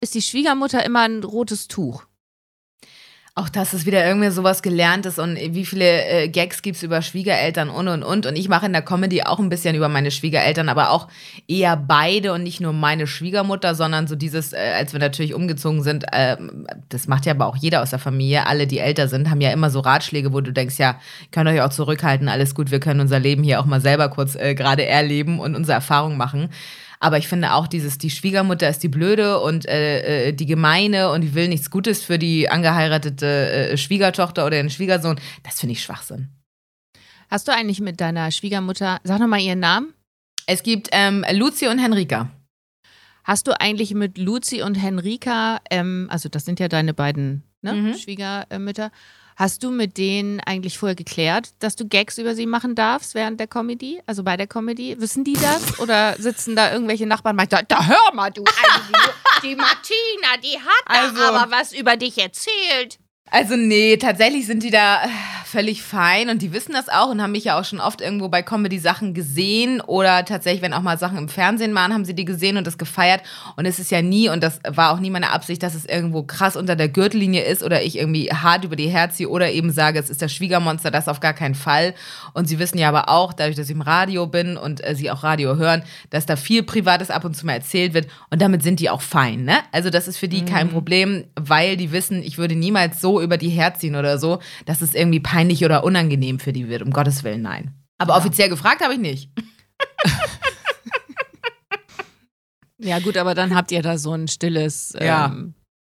ist 0.01 0.15
die 0.15 0.21
Schwiegermutter 0.21 0.83
immer 0.83 1.01
ein 1.01 1.23
rotes 1.23 1.67
Tuch? 1.67 2.05
Auch 3.35 3.49
dass 3.49 3.73
es 3.73 3.87
wieder 3.87 4.05
irgendwie 4.05 4.29
sowas 4.29 4.61
gelernt 4.61 5.07
ist 5.07 5.17
und 5.17 5.37
wie 5.37 5.65
viele 5.65 6.05
äh, 6.05 6.29
Gags 6.29 6.61
gibt 6.61 6.77
es 6.77 6.83
über 6.83 7.01
Schwiegereltern 7.01 7.71
und 7.71 7.87
und 7.87 8.03
und. 8.03 8.27
Und 8.27 8.35
ich 8.35 8.47
mache 8.47 8.67
in 8.67 8.73
der 8.73 8.83
Comedy 8.83 9.23
auch 9.23 9.39
ein 9.39 9.49
bisschen 9.49 9.75
über 9.75 9.89
meine 9.89 10.11
Schwiegereltern, 10.11 10.69
aber 10.69 10.91
auch 10.91 11.07
eher 11.47 11.75
beide 11.75 12.33
und 12.33 12.43
nicht 12.43 12.61
nur 12.61 12.73
meine 12.73 13.07
Schwiegermutter, 13.07 13.73
sondern 13.73 14.05
so 14.05 14.15
dieses, 14.15 14.53
äh, 14.53 14.73
als 14.77 14.93
wir 14.93 14.99
natürlich 14.99 15.33
umgezogen 15.33 15.81
sind, 15.81 16.05
äh, 16.11 16.37
das 16.89 17.07
macht 17.07 17.25
ja 17.25 17.33
aber 17.33 17.47
auch 17.47 17.57
jeder 17.57 17.81
aus 17.81 17.89
der 17.89 17.97
Familie, 17.97 18.45
alle, 18.45 18.67
die 18.67 18.77
älter 18.77 19.07
sind, 19.07 19.31
haben 19.31 19.41
ja 19.41 19.51
immer 19.51 19.71
so 19.71 19.79
Ratschläge, 19.79 20.31
wo 20.31 20.39
du 20.39 20.53
denkst, 20.53 20.77
ja, 20.77 20.99
könnt 21.31 21.49
euch 21.49 21.61
auch 21.61 21.69
zurückhalten, 21.69 22.29
alles 22.29 22.53
gut, 22.53 22.69
wir 22.69 22.79
können 22.79 22.99
unser 22.99 23.19
Leben 23.19 23.41
hier 23.41 23.59
auch 23.59 23.65
mal 23.65 23.81
selber 23.81 24.09
kurz 24.09 24.35
äh, 24.35 24.53
gerade 24.53 24.85
erleben 24.85 25.39
und 25.39 25.55
unsere 25.55 25.73
Erfahrungen 25.73 26.17
machen. 26.17 26.49
Aber 27.03 27.17
ich 27.17 27.27
finde 27.27 27.51
auch 27.51 27.67
dieses, 27.67 27.97
die 27.97 28.09
Schwiegermutter 28.09 28.69
ist 28.69 28.81
die 28.81 28.87
Blöde 28.87 29.41
und 29.41 29.67
äh, 29.67 30.29
äh, 30.29 30.31
die 30.31 30.45
Gemeine 30.45 31.11
und 31.11 31.19
die 31.19 31.35
will 31.35 31.49
nichts 31.49 31.69
Gutes 31.69 32.01
für 32.01 32.17
die 32.17 32.47
angeheiratete 32.47 33.71
äh, 33.71 33.77
Schwiegertochter 33.77 34.45
oder 34.45 34.55
den 34.55 34.69
Schwiegersohn, 34.69 35.19
das 35.43 35.59
finde 35.59 35.73
ich 35.73 35.83
Schwachsinn. 35.83 36.29
Hast 37.29 37.49
du 37.49 37.51
eigentlich 37.51 37.81
mit 37.81 37.99
deiner 37.99 38.31
Schwiegermutter, 38.31 39.01
sag 39.03 39.19
nochmal 39.19 39.41
ihren 39.41 39.59
Namen? 39.59 39.93
Es 40.47 40.63
gibt 40.63 40.87
ähm, 40.93 41.25
Luzi 41.33 41.67
und 41.67 41.77
Henrika. 41.77 42.29
Hast 43.25 43.47
du 43.47 43.59
eigentlich 43.59 43.93
mit 43.93 44.17
Luzi 44.17 44.61
und 44.61 44.75
Henrika, 44.75 45.59
ähm, 45.69 46.07
also 46.09 46.29
das 46.29 46.45
sind 46.45 46.61
ja 46.61 46.69
deine 46.69 46.93
beiden 46.93 47.43
ne, 47.61 47.73
mhm. 47.73 47.95
Schwiegermütter, 47.95 48.91
Hast 49.43 49.61
du 49.61 49.71
mit 49.71 49.97
denen 49.97 50.39
eigentlich 50.39 50.77
vorher 50.77 50.95
geklärt, 50.95 51.49
dass 51.59 51.75
du 51.75 51.85
Gags 51.85 52.17
über 52.17 52.33
sie 52.33 52.45
machen 52.45 52.75
darfst 52.75 53.13
während 53.13 53.41
der 53.41 53.47
Comedy? 53.47 54.01
Also 54.05 54.23
bei 54.23 54.37
der 54.37 54.47
Comedy? 54.47 54.95
Wissen 55.01 55.25
die 55.25 55.33
das? 55.33 55.81
Oder 55.81 56.15
sitzen 56.17 56.55
da 56.55 56.71
irgendwelche 56.71 57.05
Nachbarn 57.05 57.37
und 57.37 57.51
da, 57.51 57.61
da 57.61 57.85
hör 57.85 58.13
mal, 58.13 58.31
du, 58.31 58.41
also 58.45 58.93
die, 59.43 59.47
die 59.49 59.55
Martina, 59.57 60.37
die 60.41 60.57
hat 60.57 60.83
also, 60.85 61.17
da 61.17 61.41
aber 61.41 61.51
was 61.51 61.73
über 61.73 61.97
dich 61.97 62.19
erzählt. 62.19 62.99
Also 63.31 63.57
nee, 63.57 63.97
tatsächlich 63.97 64.45
sind 64.45 64.63
die 64.63 64.71
da 64.71 65.03
äh, 65.03 65.09
völlig 65.53 65.83
fein 65.83 66.29
und 66.29 66.41
die 66.41 66.51
wissen 66.51 66.73
das 66.73 66.89
auch 66.89 67.11
und 67.11 67.21
haben 67.21 67.31
mich 67.31 67.43
ja 67.43 67.59
auch 67.59 67.63
schon 67.63 67.79
oft 67.79 68.01
irgendwo 68.01 68.27
bei 68.27 68.41
Comedy-Sachen 68.41 69.13
gesehen 69.13 69.81
oder 69.81 70.25
tatsächlich, 70.25 70.63
wenn 70.63 70.73
auch 70.73 70.81
mal 70.81 70.97
Sachen 70.97 71.19
im 71.19 71.29
Fernsehen 71.29 71.75
waren, 71.75 71.93
haben 71.93 72.05
sie 72.05 72.15
die 72.15 72.25
gesehen 72.25 72.57
und 72.57 72.65
das 72.65 72.79
gefeiert 72.79 73.21
und 73.55 73.67
es 73.67 73.77
ist 73.77 73.91
ja 73.91 74.01
nie 74.01 74.29
und 74.29 74.41
das 74.41 74.59
war 74.67 74.91
auch 74.91 74.99
nie 74.99 75.11
meine 75.11 75.29
Absicht, 75.29 75.61
dass 75.61 75.75
es 75.75 75.85
irgendwo 75.85 76.23
krass 76.23 76.55
unter 76.55 76.75
der 76.75 76.89
Gürtellinie 76.89 77.43
ist 77.43 77.61
oder 77.61 77.83
ich 77.83 77.99
irgendwie 77.99 78.31
hart 78.31 78.63
über 78.63 78.75
die 78.75 78.89
Herz 78.89 79.19
oder 79.21 79.51
eben 79.51 79.71
sage, 79.71 79.99
es 79.99 80.09
ist 80.09 80.23
das 80.23 80.33
Schwiegermonster, 80.33 80.89
das 80.89 81.07
auf 81.07 81.19
gar 81.19 81.33
keinen 81.33 81.53
Fall 81.53 81.93
und 82.33 82.47
sie 82.47 82.57
wissen 82.57 82.79
ja 82.79 82.89
aber 82.89 83.09
auch, 83.09 83.31
dadurch, 83.31 83.55
dass 83.55 83.67
ich 83.67 83.75
im 83.75 83.81
Radio 83.81 84.25
bin 84.25 84.57
und 84.57 84.83
äh, 84.83 84.95
sie 84.95 85.11
auch 85.11 85.21
Radio 85.21 85.55
hören, 85.55 85.83
dass 86.09 86.25
da 86.25 86.35
viel 86.35 86.63
Privates 86.63 87.11
ab 87.11 87.25
und 87.25 87.35
zu 87.35 87.45
mal 87.45 87.53
erzählt 87.53 87.93
wird 87.93 88.07
und 88.31 88.41
damit 88.41 88.63
sind 88.63 88.79
die 88.79 88.89
auch 88.89 89.01
fein, 89.01 89.43
ne? 89.43 89.57
Also 89.71 89.91
das 89.91 90.07
ist 90.07 90.17
für 90.17 90.27
die 90.27 90.41
mhm. 90.41 90.45
kein 90.45 90.69
Problem, 90.69 91.25
weil 91.35 91.77
die 91.77 91.91
wissen, 91.91 92.23
ich 92.23 92.39
würde 92.39 92.55
niemals 92.55 92.99
so 92.99 93.21
über 93.21 93.37
die 93.37 93.49
herziehen 93.49 93.95
oder 93.95 94.17
so, 94.17 94.39
dass 94.65 94.81
es 94.81 94.95
irgendwie 94.95 95.19
peinlich 95.19 95.42
oder 95.65 95.83
unangenehm 95.83 96.39
für 96.39 96.53
die 96.53 96.69
wird. 96.69 96.81
Um 96.81 96.91
Gottes 96.91 97.23
Willen, 97.23 97.41
nein. 97.41 97.73
Aber 97.97 98.13
ja. 98.13 98.19
offiziell 98.19 98.49
gefragt 98.49 98.81
habe 98.81 98.93
ich 98.93 98.99
nicht. 98.99 99.29
ja, 102.79 102.99
gut, 102.99 103.17
aber 103.17 103.35
dann 103.35 103.55
habt 103.55 103.71
ihr 103.71 103.81
da 103.81 103.97
so 103.97 104.11
ein 104.13 104.27
stilles 104.27 104.93
ähm, 104.97 105.05
ja. 105.05 105.35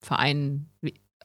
Verein. 0.01 0.69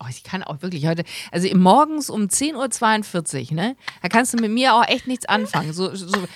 Oh, 0.01 0.07
ich 0.11 0.25
kann 0.25 0.43
auch 0.43 0.63
wirklich 0.63 0.87
heute, 0.87 1.05
also 1.31 1.49
morgens 1.57 2.11
um 2.11 2.23
10.42 2.23 3.51
Uhr, 3.51 3.55
ne? 3.55 3.77
Da 4.03 4.09
kannst 4.09 4.35
du 4.35 4.39
mit 4.39 4.51
mir 4.51 4.75
auch 4.75 4.89
echt 4.89 5.07
nichts 5.07 5.27
anfangen. 5.27 5.73
So, 5.73 5.95
so 5.95 6.27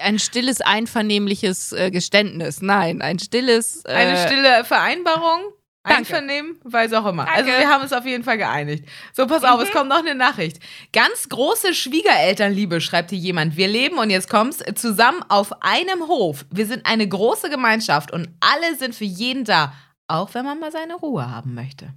ein 0.00 0.18
stilles, 0.18 0.62
einvernehmliches 0.62 1.72
äh, 1.72 1.90
Geständnis. 1.90 2.62
Nein, 2.62 3.02
ein 3.02 3.18
stilles. 3.18 3.84
Äh, 3.84 3.92
Eine 3.92 4.26
stille 4.26 4.64
Vereinbarung? 4.64 5.40
Einvernehmen, 5.84 6.56
weiß 6.62 6.92
auch 6.92 7.06
immer. 7.06 7.22
Also 7.22 7.36
Danke. 7.36 7.52
Also 7.52 7.60
wir 7.60 7.68
haben 7.68 7.82
uns 7.82 7.92
auf 7.92 8.06
jeden 8.06 8.22
Fall 8.22 8.38
geeinigt. 8.38 8.84
So, 9.12 9.26
pass 9.26 9.42
auf, 9.42 9.58
mhm. 9.58 9.66
es 9.66 9.72
kommt 9.72 9.88
noch 9.88 9.98
eine 9.98 10.14
Nachricht. 10.14 10.60
Ganz 10.92 11.28
große 11.28 11.74
Schwiegerelternliebe, 11.74 12.80
schreibt 12.80 13.10
hier 13.10 13.18
jemand. 13.18 13.56
Wir 13.56 13.68
leben, 13.68 13.98
und 13.98 14.10
jetzt 14.10 14.30
kommt's, 14.30 14.62
zusammen 14.76 15.24
auf 15.28 15.62
einem 15.62 16.06
Hof. 16.06 16.44
Wir 16.50 16.66
sind 16.66 16.86
eine 16.86 17.08
große 17.08 17.50
Gemeinschaft 17.50 18.12
und 18.12 18.28
alle 18.40 18.76
sind 18.76 18.94
für 18.94 19.04
jeden 19.04 19.44
da. 19.44 19.72
Auch 20.06 20.34
wenn 20.34 20.44
man 20.44 20.60
mal 20.60 20.70
seine 20.70 20.94
Ruhe 20.94 21.28
haben 21.30 21.54
möchte. 21.54 21.94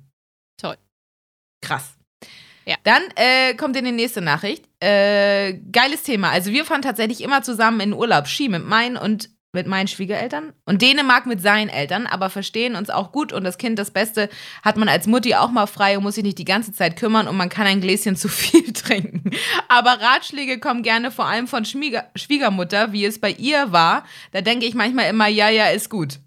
Toll. 0.59 0.77
Krass. 1.61 1.95
Ja. 2.65 2.77
Dann 2.83 3.03
äh, 3.15 3.53
kommt 3.53 3.77
in 3.77 3.85
die 3.85 3.91
nächste 3.91 4.21
Nachricht. 4.21 4.65
Äh, 4.79 5.53
geiles 5.71 6.03
Thema. 6.03 6.31
Also 6.31 6.51
wir 6.51 6.65
fahren 6.65 6.81
tatsächlich 6.81 7.21
immer 7.21 7.43
zusammen 7.43 7.79
in 7.79 7.93
Urlaub 7.93 8.27
Ski 8.27 8.49
mit 8.49 8.65
meinen 8.65 8.97
und 8.97 9.29
mit 9.55 9.65
meinen 9.65 9.87
Schwiegereltern 9.87 10.53
und 10.65 10.83
Dänemark 10.83 11.25
mit 11.25 11.41
seinen 11.41 11.69
Eltern, 11.69 12.05
aber 12.05 12.29
verstehen 12.29 12.75
uns 12.75 12.91
auch 12.91 13.11
gut 13.11 13.33
und 13.33 13.43
das 13.43 13.57
Kind 13.57 13.79
das 13.79 13.89
Beste 13.89 14.29
hat 14.61 14.77
man 14.77 14.87
als 14.87 15.07
Mutti 15.07 15.33
auch 15.33 15.49
mal 15.49 15.65
frei 15.65 15.97
und 15.97 16.03
muss 16.03 16.15
sich 16.15 16.23
nicht 16.23 16.37
die 16.37 16.45
ganze 16.45 16.71
Zeit 16.71 16.95
kümmern 16.97 17.27
und 17.27 17.35
man 17.35 17.49
kann 17.49 17.65
ein 17.65 17.81
Gläschen 17.81 18.15
zu 18.15 18.27
viel 18.27 18.71
trinken. 18.73 19.31
Aber 19.67 19.99
Ratschläge 19.99 20.59
kommen 20.59 20.83
gerne 20.83 21.09
vor 21.09 21.25
allem 21.25 21.47
von 21.47 21.65
Schmieger 21.65 22.05
Schwiegermutter, 22.15 22.91
wie 22.91 23.05
es 23.05 23.19
bei 23.19 23.31
ihr 23.31 23.71
war. 23.71 24.05
Da 24.31 24.41
denke 24.41 24.67
ich 24.67 24.75
manchmal 24.75 25.09
immer, 25.09 25.27
ja, 25.27 25.49
ja, 25.49 25.69
ist 25.69 25.89
gut. 25.89 26.19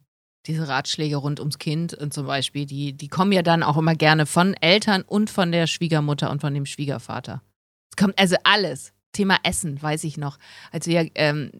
Diese 0.46 0.66
Ratschläge 0.66 1.16
rund 1.16 1.40
ums 1.40 1.58
Kind 1.58 1.92
und 1.92 2.14
zum 2.14 2.26
Beispiel, 2.26 2.64
die, 2.64 2.94
die 2.94 3.08
kommen 3.08 3.32
ja 3.32 3.42
dann 3.42 3.62
auch 3.62 3.76
immer 3.76 3.94
gerne 3.94 4.24
von 4.24 4.54
Eltern 4.54 5.02
und 5.02 5.28
von 5.28 5.52
der 5.52 5.66
Schwiegermutter 5.66 6.30
und 6.30 6.40
von 6.40 6.54
dem 6.54 6.64
Schwiegervater. 6.64 7.42
Es 7.90 7.96
kommt 7.96 8.18
also 8.18 8.36
alles. 8.44 8.92
Thema 9.18 9.38
Essen, 9.42 9.82
weiß 9.82 10.04
ich 10.04 10.16
noch, 10.16 10.38
als 10.70 10.86
wir 10.86 11.10
ähm, 11.16 11.50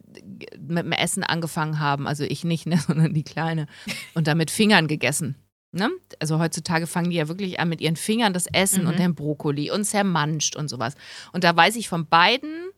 mit 0.57 0.85
dem 0.85 0.93
Essen 0.93 1.23
angefangen 1.23 1.81
haben, 1.81 2.07
also 2.07 2.23
ich 2.23 2.45
nicht, 2.45 2.65
ne, 2.67 2.77
sondern 2.87 3.13
die 3.13 3.23
Kleine, 3.23 3.67
und 4.13 4.27
da 4.27 4.35
mit 4.35 4.49
Fingern 4.49 4.87
gegessen. 4.87 5.35
Ne? 5.73 5.89
Also 6.19 6.39
heutzutage 6.39 6.87
fangen 6.87 7.09
die 7.09 7.17
ja 7.17 7.27
wirklich 7.27 7.59
an 7.59 7.67
mit 7.67 7.81
ihren 7.81 7.97
Fingern 7.97 8.31
das 8.31 8.47
Essen 8.47 8.83
mhm. 8.83 8.89
und 8.89 8.99
den 8.99 9.13
Brokkoli 9.13 9.71
und 9.71 9.83
zermanscht 9.83 10.55
und 10.55 10.69
sowas. 10.69 10.95
Und 11.33 11.43
da 11.43 11.53
weiß 11.53 11.75
ich 11.75 11.89
von 11.89 12.07
beiden, 12.07 12.69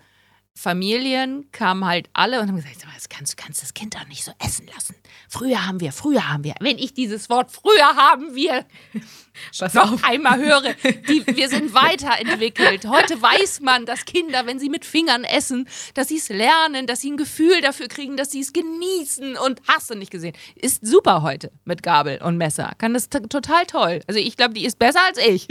Familien 0.54 1.50
kamen 1.52 1.86
halt 1.86 2.10
alle 2.14 2.40
und 2.42 2.50
haben 2.50 2.56
gesagt, 2.58 2.76
das 3.02 3.10
kannst, 3.10 3.34
du 3.34 3.44
kannst 3.44 3.64
das 3.64 3.74
Kind 3.74 3.96
doch 3.96 4.08
nicht 4.08 4.24
so 4.24 4.32
essen 4.38 4.68
lassen. 4.68 4.96
Früher 5.28 5.66
haben 5.66 5.80
wir, 5.80 5.92
früher 5.92 6.30
haben 6.30 6.44
wir. 6.44 6.54
Wenn 6.60 6.78
ich 6.78 6.94
dieses 6.94 7.30
Wort 7.30 7.52
früher 7.52 7.96
haben 7.96 8.36
wir 8.36 8.66
Pass 9.58 9.74
noch 9.74 9.94
auf. 9.94 10.04
einmal 10.04 10.38
höre, 10.40 10.74
die, 10.84 11.26
wir 11.26 11.50
sind 11.50 11.74
weiterentwickelt. 11.74 12.86
Heute 12.86 13.20
weiß 13.20 13.62
man, 13.62 13.86
dass 13.86 14.06
Kinder, 14.06 14.46
wenn 14.46 14.60
sie 14.60 14.70
mit 14.70 14.86
Fingern 14.86 15.24
essen, 15.24 15.68
dass 15.94 16.10
sie 16.10 16.18
es 16.18 16.30
lernen, 16.30 16.86
dass 16.86 17.02
sie 17.02 17.12
ein 17.12 17.18
Gefühl 17.18 17.62
dafür 17.62 17.88
kriegen, 17.88 18.18
dass 18.18 18.30
sie 18.32 18.42
es 18.42 18.54
genießen 18.54 19.38
und 19.38 19.62
hast 19.68 19.90
du 19.90 19.96
nicht 19.96 20.12
gesehen. 20.12 20.36
Ist 20.56 20.86
super 20.86 21.24
heute 21.24 21.52
mit 21.66 21.82
Gabel 21.82 22.22
und 22.22 22.38
Messer. 22.38 22.74
Kann 22.78 22.94
das 22.94 23.10
total 23.10 23.66
toll. 23.66 24.02
Also 24.08 24.20
ich 24.20 24.38
glaube, 24.38 24.54
die 24.54 24.66
ist 24.66 24.78
besser 24.78 25.02
als 25.08 25.18
ich. 25.18 25.48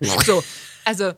so, 0.00 0.44
also 0.84 1.12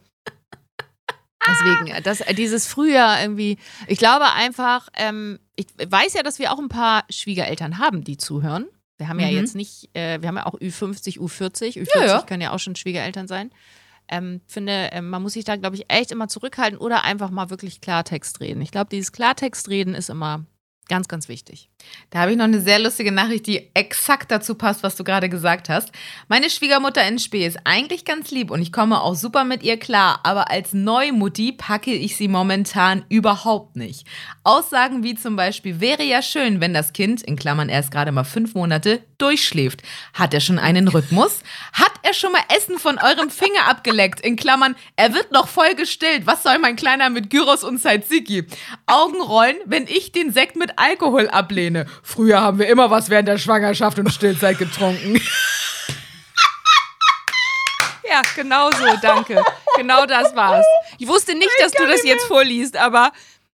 Deswegen, 1.46 2.02
das, 2.02 2.22
dieses 2.36 2.66
Frühjahr 2.66 3.20
irgendwie, 3.20 3.58
ich 3.86 3.98
glaube 3.98 4.32
einfach, 4.32 4.88
ähm, 4.94 5.38
ich 5.56 5.66
weiß 5.86 6.14
ja, 6.14 6.22
dass 6.22 6.38
wir 6.38 6.52
auch 6.52 6.58
ein 6.58 6.68
paar 6.68 7.04
Schwiegereltern 7.10 7.78
haben, 7.78 8.04
die 8.04 8.16
zuhören. 8.16 8.66
Wir 8.96 9.08
haben 9.08 9.20
ja 9.20 9.28
mhm. 9.28 9.36
jetzt 9.36 9.54
nicht, 9.54 9.90
äh, 9.94 10.20
wir 10.20 10.28
haben 10.28 10.36
ja 10.36 10.46
auch 10.46 10.54
Ü50, 10.54 11.18
U40. 11.18 11.78
Ü40 11.78 11.88
ja, 11.94 12.06
ja. 12.06 12.22
können 12.22 12.42
ja 12.42 12.52
auch 12.52 12.58
schon 12.58 12.76
Schwiegereltern 12.76 13.28
sein. 13.28 13.50
Ähm, 14.08 14.40
finde, 14.46 14.92
äh, 14.92 15.00
man 15.00 15.22
muss 15.22 15.32
sich 15.32 15.44
da, 15.44 15.56
glaube 15.56 15.76
ich, 15.76 15.86
echt 15.88 16.12
immer 16.12 16.28
zurückhalten 16.28 16.78
oder 16.78 17.04
einfach 17.04 17.30
mal 17.30 17.50
wirklich 17.50 17.80
Klartext 17.80 18.40
reden. 18.40 18.60
Ich 18.60 18.70
glaube, 18.70 18.90
dieses 18.90 19.12
Klartext 19.12 19.68
reden 19.68 19.94
ist 19.94 20.10
immer 20.10 20.44
Ganz, 20.88 21.08
ganz 21.08 21.28
wichtig. 21.28 21.70
Da 22.10 22.20
habe 22.20 22.32
ich 22.32 22.36
noch 22.36 22.44
eine 22.44 22.60
sehr 22.60 22.78
lustige 22.78 23.12
Nachricht, 23.12 23.46
die 23.46 23.70
exakt 23.74 24.30
dazu 24.30 24.54
passt, 24.54 24.82
was 24.82 24.96
du 24.96 25.04
gerade 25.04 25.28
gesagt 25.28 25.68
hast. 25.68 25.90
Meine 26.28 26.48
Schwiegermutter 26.48 27.06
in 27.06 27.18
Spee 27.18 27.46
ist 27.46 27.58
eigentlich 27.64 28.04
ganz 28.04 28.30
lieb 28.30 28.50
und 28.50 28.62
ich 28.62 28.72
komme 28.72 29.00
auch 29.00 29.14
super 29.14 29.44
mit 29.44 29.62
ihr 29.62 29.78
klar, 29.78 30.20
aber 30.22 30.50
als 30.50 30.72
Neumutti 30.72 31.52
packe 31.52 31.92
ich 31.92 32.16
sie 32.16 32.28
momentan 32.28 33.04
überhaupt 33.08 33.76
nicht. 33.76 34.06
Aussagen 34.44 35.02
wie 35.02 35.14
zum 35.14 35.36
Beispiel, 35.36 35.80
wäre 35.80 36.04
ja 36.04 36.22
schön, 36.22 36.60
wenn 36.60 36.72
das 36.72 36.92
Kind, 36.92 37.22
in 37.22 37.36
Klammern 37.36 37.68
erst 37.68 37.90
gerade 37.90 38.12
mal 38.12 38.24
fünf 38.24 38.54
Monate, 38.54 39.02
durchschläft. 39.18 39.82
Hat 40.12 40.34
er 40.34 40.40
schon 40.40 40.58
einen 40.58 40.88
Rhythmus? 40.88 41.40
Hat 41.72 41.92
er 42.02 42.14
schon 42.14 42.32
mal 42.32 42.42
Essen 42.54 42.78
von 42.78 42.98
eurem 42.98 43.30
Finger 43.30 43.68
abgeleckt? 43.68 44.20
In 44.20 44.36
Klammern, 44.36 44.76
er 44.96 45.14
wird 45.14 45.32
noch 45.32 45.48
voll 45.48 45.74
gestillt. 45.74 46.26
Was 46.26 46.42
soll 46.42 46.58
mein 46.58 46.76
Kleiner 46.76 47.10
mit 47.10 47.30
Gyros 47.30 47.64
und 47.64 47.80
Tzatziki? 47.80 48.46
Augenrollen, 48.86 49.56
wenn 49.64 49.86
ich 49.86 50.12
den 50.12 50.32
Sekt 50.32 50.56
mit 50.56 50.72
Alkohol 50.76 51.28
ablehne. 51.28 51.73
Früher 52.02 52.40
haben 52.40 52.58
wir 52.58 52.68
immer 52.68 52.90
was 52.90 53.10
während 53.10 53.28
der 53.28 53.38
Schwangerschaft 53.38 53.98
und 53.98 54.12
Stillzeit 54.12 54.58
getrunken. 54.58 55.20
Ja, 58.06 58.22
genau 58.36 58.70
so, 58.70 58.84
danke. 59.02 59.42
Genau 59.76 60.06
das 60.06 60.36
war's. 60.36 60.64
Ich 60.98 61.08
wusste 61.08 61.34
nicht, 61.34 61.50
dass 61.60 61.72
du 61.72 61.84
das 61.84 62.04
jetzt 62.04 62.26
vorliest, 62.26 62.76
aber 62.76 63.10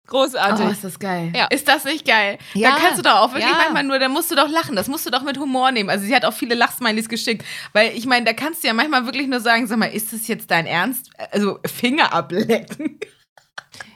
großartig. 0.06 0.66
Oh, 0.66 0.70
ist 0.70 0.84
das 0.84 0.98
geil. 0.98 1.32
Ja. 1.34 1.46
Ist 1.46 1.66
das 1.66 1.84
nicht 1.84 2.06
geil? 2.06 2.36
Ja. 2.52 2.72
Da 2.72 2.76
kannst 2.76 2.98
du 2.98 3.02
doch 3.02 3.16
auch 3.20 3.32
wirklich 3.32 3.50
ja. 3.50 3.56
manchmal 3.56 3.84
nur, 3.84 3.98
da 3.98 4.08
musst 4.08 4.30
du 4.30 4.34
doch 4.34 4.48
lachen. 4.48 4.76
Das 4.76 4.88
musst 4.88 5.06
du 5.06 5.10
doch 5.10 5.22
mit 5.22 5.38
Humor 5.38 5.72
nehmen. 5.72 5.88
Also 5.88 6.04
sie 6.04 6.14
hat 6.14 6.26
auch 6.26 6.34
viele 6.34 6.54
Lachsmilies 6.54 7.08
geschickt. 7.08 7.44
Weil 7.72 7.96
ich 7.96 8.04
meine, 8.04 8.26
da 8.26 8.34
kannst 8.34 8.62
du 8.62 8.68
ja 8.68 8.74
manchmal 8.74 9.06
wirklich 9.06 9.28
nur 9.28 9.40
sagen, 9.40 9.66
sag 9.66 9.78
mal, 9.78 9.86
ist 9.86 10.12
das 10.12 10.28
jetzt 10.28 10.50
dein 10.50 10.66
Ernst? 10.66 11.10
Also 11.30 11.58
Finger 11.64 12.12
ablecken. 12.12 13.00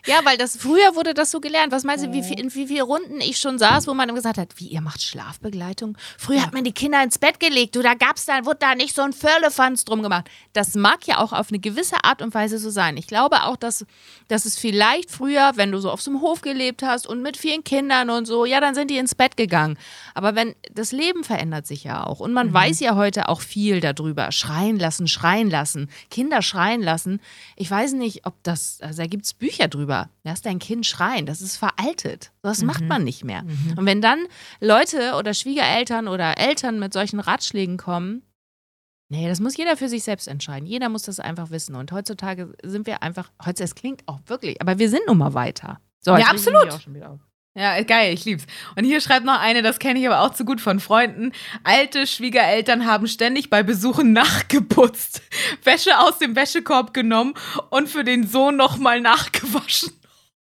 Ja, 0.07 0.21
weil 0.25 0.37
das 0.37 0.57
früher 0.59 0.95
wurde 0.95 1.14
das 1.14 1.31
so 1.31 1.40
gelernt. 1.40 1.73
Was 1.73 1.83
meinst 1.83 2.05
du, 2.05 2.12
wie 2.12 2.23
viel, 2.23 2.38
in 2.38 2.55
wie 2.55 2.67
vielen 2.67 2.83
Runden 2.83 3.21
ich 3.23 3.38
schon 3.38 3.59
saß, 3.59 3.87
wo 3.87 3.95
man 3.95 4.14
gesagt 4.14 4.37
hat, 4.37 4.51
wie 4.57 4.67
ihr 4.67 4.83
macht 4.83 5.03
Schlafbegleitung? 5.03 5.97
Früher 6.19 6.43
hat 6.43 6.53
man 6.53 6.62
die 6.62 6.73
Kinder 6.73 7.03
ins 7.03 7.19
Bett 7.19 7.40
gelegt, 7.40 7.75
du, 7.75 7.81
da 7.81 7.95
gab's 7.95 8.27
da, 8.27 8.45
wurde 8.45 8.59
da 8.61 8.75
nicht 8.75 8.95
so 8.95 9.01
ein 9.01 9.14
Firlefanz 9.14 9.87
drum 9.87 10.03
gemacht. 10.03 10.29
Das 10.53 10.75
mag 10.75 11.07
ja 11.07 11.19
auch 11.19 11.33
auf 11.33 11.49
eine 11.49 11.59
gewisse 11.59 12.05
Art 12.05 12.21
und 12.21 12.35
Weise 12.35 12.59
so 12.59 12.69
sein. 12.69 12.99
Ich 12.99 13.07
glaube 13.07 13.45
auch, 13.45 13.57
dass, 13.57 13.87
dass 14.29 14.45
es 14.45 14.59
vielleicht 14.59 15.11
früher, 15.11 15.53
wenn 15.55 15.73
du 15.73 15.79
so 15.79 15.90
auf 15.90 16.03
so 16.03 16.11
einem 16.11 16.21
Hof 16.21 16.43
gelebt 16.43 16.83
hast 16.83 17.07
und 17.07 17.23
mit 17.23 17.38
vielen 17.38 17.64
Kindern 17.64 18.11
und 18.11 18.27
so, 18.27 18.45
ja, 18.45 18.61
dann 18.61 18.75
sind 18.75 18.90
die 18.90 18.99
ins 18.99 19.14
Bett 19.14 19.38
gegangen. 19.38 19.79
Aber 20.12 20.35
wenn 20.35 20.55
das 20.71 20.93
Leben 20.93 21.25
verändert 21.25 21.67
sich 21.67 21.85
ja 21.85 22.07
auch 22.07 22.21
und 22.21 22.35
man 22.35 22.49
mhm. 22.49 22.55
weiß 22.55 22.81
ja 22.81 22.95
heute 22.95 23.31
auch 23.31 23.40
viel 23.40 23.81
darüber. 23.81 24.33
Schreien 24.33 24.79
lassen, 24.79 25.09
schreien 25.09 25.49
lassen, 25.49 25.88
Kinder 26.11 26.43
schreien 26.43 26.83
lassen. 26.83 27.23
Ich 27.57 27.71
weiß 27.71 27.95
nicht, 27.95 28.27
ob 28.27 28.35
das, 28.43 28.81
also 28.83 29.01
da 29.01 29.09
gibt's 29.09 29.33
Bücher 29.33 29.69
drüber 29.69 29.93
drüber. 29.94 30.11
Lass 30.22 30.42
dein 30.42 30.59
Kind 30.59 30.87
schreien. 30.87 31.26
Das 31.26 31.42
ist 31.42 31.57
veraltet. 31.57 32.33
Das 32.42 32.61
mhm. 32.61 32.66
macht 32.66 32.85
man 32.85 33.04
nicht 33.04 33.24
mehr. 33.24 33.42
Mhm. 33.42 33.74
Und 33.76 33.87
wenn 33.87 34.00
dann 34.00 34.26
Leute 34.61 35.14
oder 35.18 35.35
Schwiegereltern 35.35 36.09
oder 36.09 36.38
Eltern 36.38 36.78
mit 36.78 36.92
solchen 36.92 37.20
Ratschlägen 37.20 37.76
kommen, 37.76 38.22
nee, 39.09 39.28
das 39.28 39.40
muss 39.40 39.57
jeder 39.57 39.76
für 39.76 39.88
sich 39.88 40.04
selbst 40.04 40.28
entscheiden. 40.28 40.66
Jeder 40.66 40.88
muss 40.88 41.02
das 41.02 41.20
einfach 41.20 41.50
wissen. 41.50 41.74
Und 41.74 41.92
heutzutage 41.92 42.54
sind 42.62 42.87
wir 42.87 43.02
einfach, 43.02 43.30
heutzutage, 43.40 43.64
es 43.64 43.74
klingt 43.74 44.02
auch 44.07 44.20
wirklich, 44.26 44.61
aber 44.61 44.78
wir 44.78 44.90
sind 44.90 45.07
nun 45.07 45.18
mal 45.18 45.35
weiter. 45.35 45.80
So, 46.00 46.16
ja, 46.16 46.26
absolut. 46.26 46.87
Ja, 47.57 47.81
geil, 47.83 48.12
ich 48.12 48.25
lieb's. 48.25 48.47
Und 48.75 48.85
hier 48.85 49.01
schreibt 49.01 49.25
noch 49.25 49.38
eine, 49.38 49.62
das 49.62 49.79
kenne 49.79 50.01
ich 50.01 50.07
aber 50.09 50.23
auch 50.23 50.35
zu 50.35 50.45
gut 50.45 50.61
von 50.61 50.81
Freunden. 50.81 51.31
Alte 51.62 52.05
Schwiegereltern 52.09 52.85
haben 52.85 53.07
ständig 53.07 53.49
bei 53.49 53.62
Besuchen 53.62 54.12
nachgeputzt, 54.12 55.23
Wäsche 55.62 56.01
aus 56.01 56.19
dem 56.19 56.35
Wäschekorb 56.35 56.93
genommen 56.93 57.35
und 57.71 57.88
für 57.88 58.03
den 58.03 58.27
Sohn 58.27 58.57
nochmal 58.57 59.01
nachgewaschen. 59.01 59.93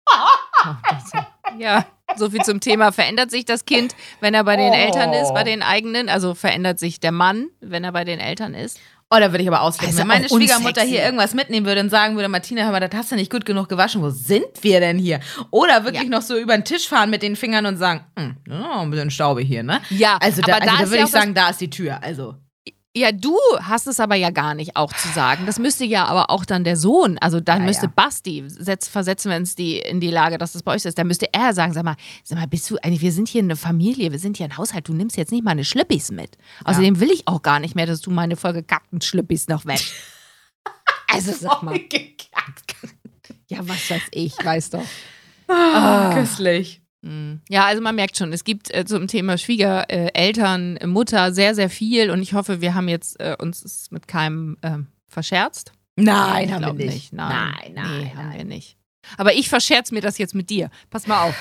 ja, 1.59 1.85
so 2.15 2.31
viel 2.31 2.41
zum 2.41 2.61
Thema. 2.61 2.91
Verändert 2.91 3.29
sich 3.29 3.45
das 3.45 3.65
Kind, 3.65 3.95
wenn 4.19 4.33
er 4.33 4.43
bei 4.43 4.55
den 4.55 4.73
Eltern 4.73 5.13
ist, 5.13 5.33
bei 5.35 5.43
den 5.43 5.61
eigenen? 5.61 6.09
Also 6.09 6.33
verändert 6.33 6.79
sich 6.79 6.99
der 6.99 7.11
Mann, 7.11 7.49
wenn 7.59 7.83
er 7.83 7.91
bei 7.91 8.05
den 8.05 8.19
Eltern 8.19 8.55
ist? 8.55 8.79
Oh, 9.09 9.17
da 9.19 9.31
würde 9.31 9.41
ich 9.41 9.47
aber 9.47 9.61
ausflippen. 9.61 9.95
Also 9.95 9.99
Wenn 9.99 10.07
meine 10.07 10.27
Schwiegermutter 10.27 10.81
hier 10.81 11.01
irgendwas 11.01 11.33
mitnehmen 11.33 11.65
würde 11.65 11.79
und 11.79 11.89
sagen 11.89 12.15
würde, 12.15 12.27
Martina, 12.27 12.63
hör 12.63 12.71
mal, 12.71 12.81
das 12.81 12.91
hast 12.93 13.11
du 13.11 13.15
nicht 13.15 13.31
gut 13.31 13.45
genug 13.45 13.69
gewaschen. 13.69 14.01
Wo 14.01 14.09
sind 14.09 14.45
wir 14.61 14.81
denn 14.81 14.97
hier? 14.97 15.21
Oder 15.49 15.85
wirklich 15.85 16.03
ja. 16.03 16.09
noch 16.09 16.21
so 16.21 16.37
über 16.37 16.57
den 16.57 16.65
Tisch 16.65 16.89
fahren 16.89 17.09
mit 17.09 17.23
den 17.23 17.37
Fingern 17.37 17.65
und 17.65 17.77
sagen, 17.77 18.01
hm, 18.17 18.35
oh, 18.49 18.79
ein 18.81 18.91
bisschen 18.91 19.09
Staube 19.09 19.41
hier, 19.41 19.63
ne? 19.63 19.79
Ja, 19.91 20.17
also 20.17 20.41
da, 20.41 20.55
also 20.55 20.65
da, 20.65 20.77
da 20.83 20.89
würde 20.89 21.03
ich 21.03 21.09
sagen, 21.09 21.33
da 21.33 21.49
ist 21.49 21.61
die 21.61 21.69
Tür. 21.69 22.03
Also. 22.03 22.35
Ja, 22.97 23.11
du 23.11 23.37
hast 23.61 23.85
es 23.85 23.99
aber 23.99 24.15
ja 24.15 24.31
gar 24.31 24.55
nicht 24.55 24.75
auch 24.75 24.91
zu 24.91 25.07
sagen. 25.09 25.45
Das 25.45 25.59
müsste 25.59 25.85
ja 25.85 26.05
aber 26.05 26.31
auch 26.31 26.45
dann 26.45 26.63
der 26.63 26.75
Sohn, 26.75 27.19
also 27.19 27.39
dann 27.39 27.59
ja, 27.59 27.65
müsste 27.67 27.85
ja. 27.85 27.91
Basti, 27.95 28.43
setz, 28.47 28.87
versetzen 28.87 29.29
wir 29.29 29.37
uns 29.37 29.53
die 29.53 29.77
in 29.77 29.99
die 29.99 30.09
Lage, 30.09 30.39
dass 30.39 30.53
das 30.53 30.63
bei 30.63 30.73
euch 30.73 30.83
ist, 30.83 30.97
dann 30.97 31.05
müsste 31.05 31.31
er 31.31 31.53
sagen, 31.53 31.73
sag 31.73 31.83
mal, 31.83 31.95
sag 32.23 32.39
mal, 32.39 32.47
bist 32.47 32.67
du 32.71 32.77
eigentlich, 32.81 33.01
wir 33.01 33.11
sind 33.11 33.27
hier 33.27 33.43
eine 33.43 33.55
Familie, 33.55 34.11
wir 34.11 34.17
sind 34.17 34.37
hier 34.37 34.47
ein 34.47 34.57
Haushalt, 34.57 34.87
du 34.87 34.93
nimmst 34.93 35.15
jetzt 35.15 35.31
nicht 35.31 35.43
meine 35.43 35.63
Schlüppis 35.63 36.09
mit. 36.09 36.37
Außerdem 36.63 36.99
will 36.99 37.11
ich 37.11 37.27
auch 37.27 37.43
gar 37.43 37.59
nicht 37.59 37.75
mehr, 37.75 37.85
dass 37.85 38.01
du 38.01 38.09
meine 38.09 38.35
vollgekackten 38.35 39.01
Schlüppis 39.01 39.47
noch 39.47 39.67
weg. 39.67 39.81
also 41.07 41.33
sag 41.33 41.61
mal. 41.61 41.79
ja, 43.47 43.59
was 43.61 43.91
weiß 43.91 44.07
ich, 44.11 44.33
weiß 44.43 44.71
doch. 44.71 44.85
Ah, 45.47 46.09
oh, 46.09 46.13
köstlich. 46.15 46.81
Hm. 47.07 47.39
Ja, 47.47 47.65
also 47.65 47.81
man 47.81 47.95
merkt 47.95 48.17
schon, 48.17 48.33
es 48.33 48.43
gibt 48.43 48.73
äh, 48.73 48.83
zum 48.85 49.07
Thema 49.07 49.37
Schwiegereltern, 49.37 50.75
äh, 50.75 50.87
Mutter 50.87 51.33
sehr, 51.33 51.55
sehr 51.55 51.69
viel 51.69 52.11
und 52.11 52.21
ich 52.21 52.33
hoffe, 52.33 52.59
wir 52.59 52.75
haben 52.75 52.89
jetzt 52.89 53.19
äh, 53.21 53.35
uns 53.39 53.89
mit 53.91 54.09
keinem 54.09 54.57
ähm, 54.61 54.87
verscherzt. 55.07 55.71
Nein, 55.95 56.53
haben 56.53 56.65
wir 56.65 56.73
nicht. 56.73 56.93
nicht. 56.93 57.13
Nein, 57.13 57.29
nein, 57.29 57.73
nein, 57.73 58.01
nee, 58.01 58.11
haben 58.13 58.33
wir 58.33 58.43
nicht. 58.43 58.77
Aber 59.17 59.33
ich 59.33 59.47
verscherze 59.47 59.93
mir 59.93 60.01
das 60.01 60.17
jetzt 60.17 60.35
mit 60.35 60.49
dir. 60.49 60.69
Pass 60.89 61.07
mal 61.07 61.23
auf. 61.23 61.35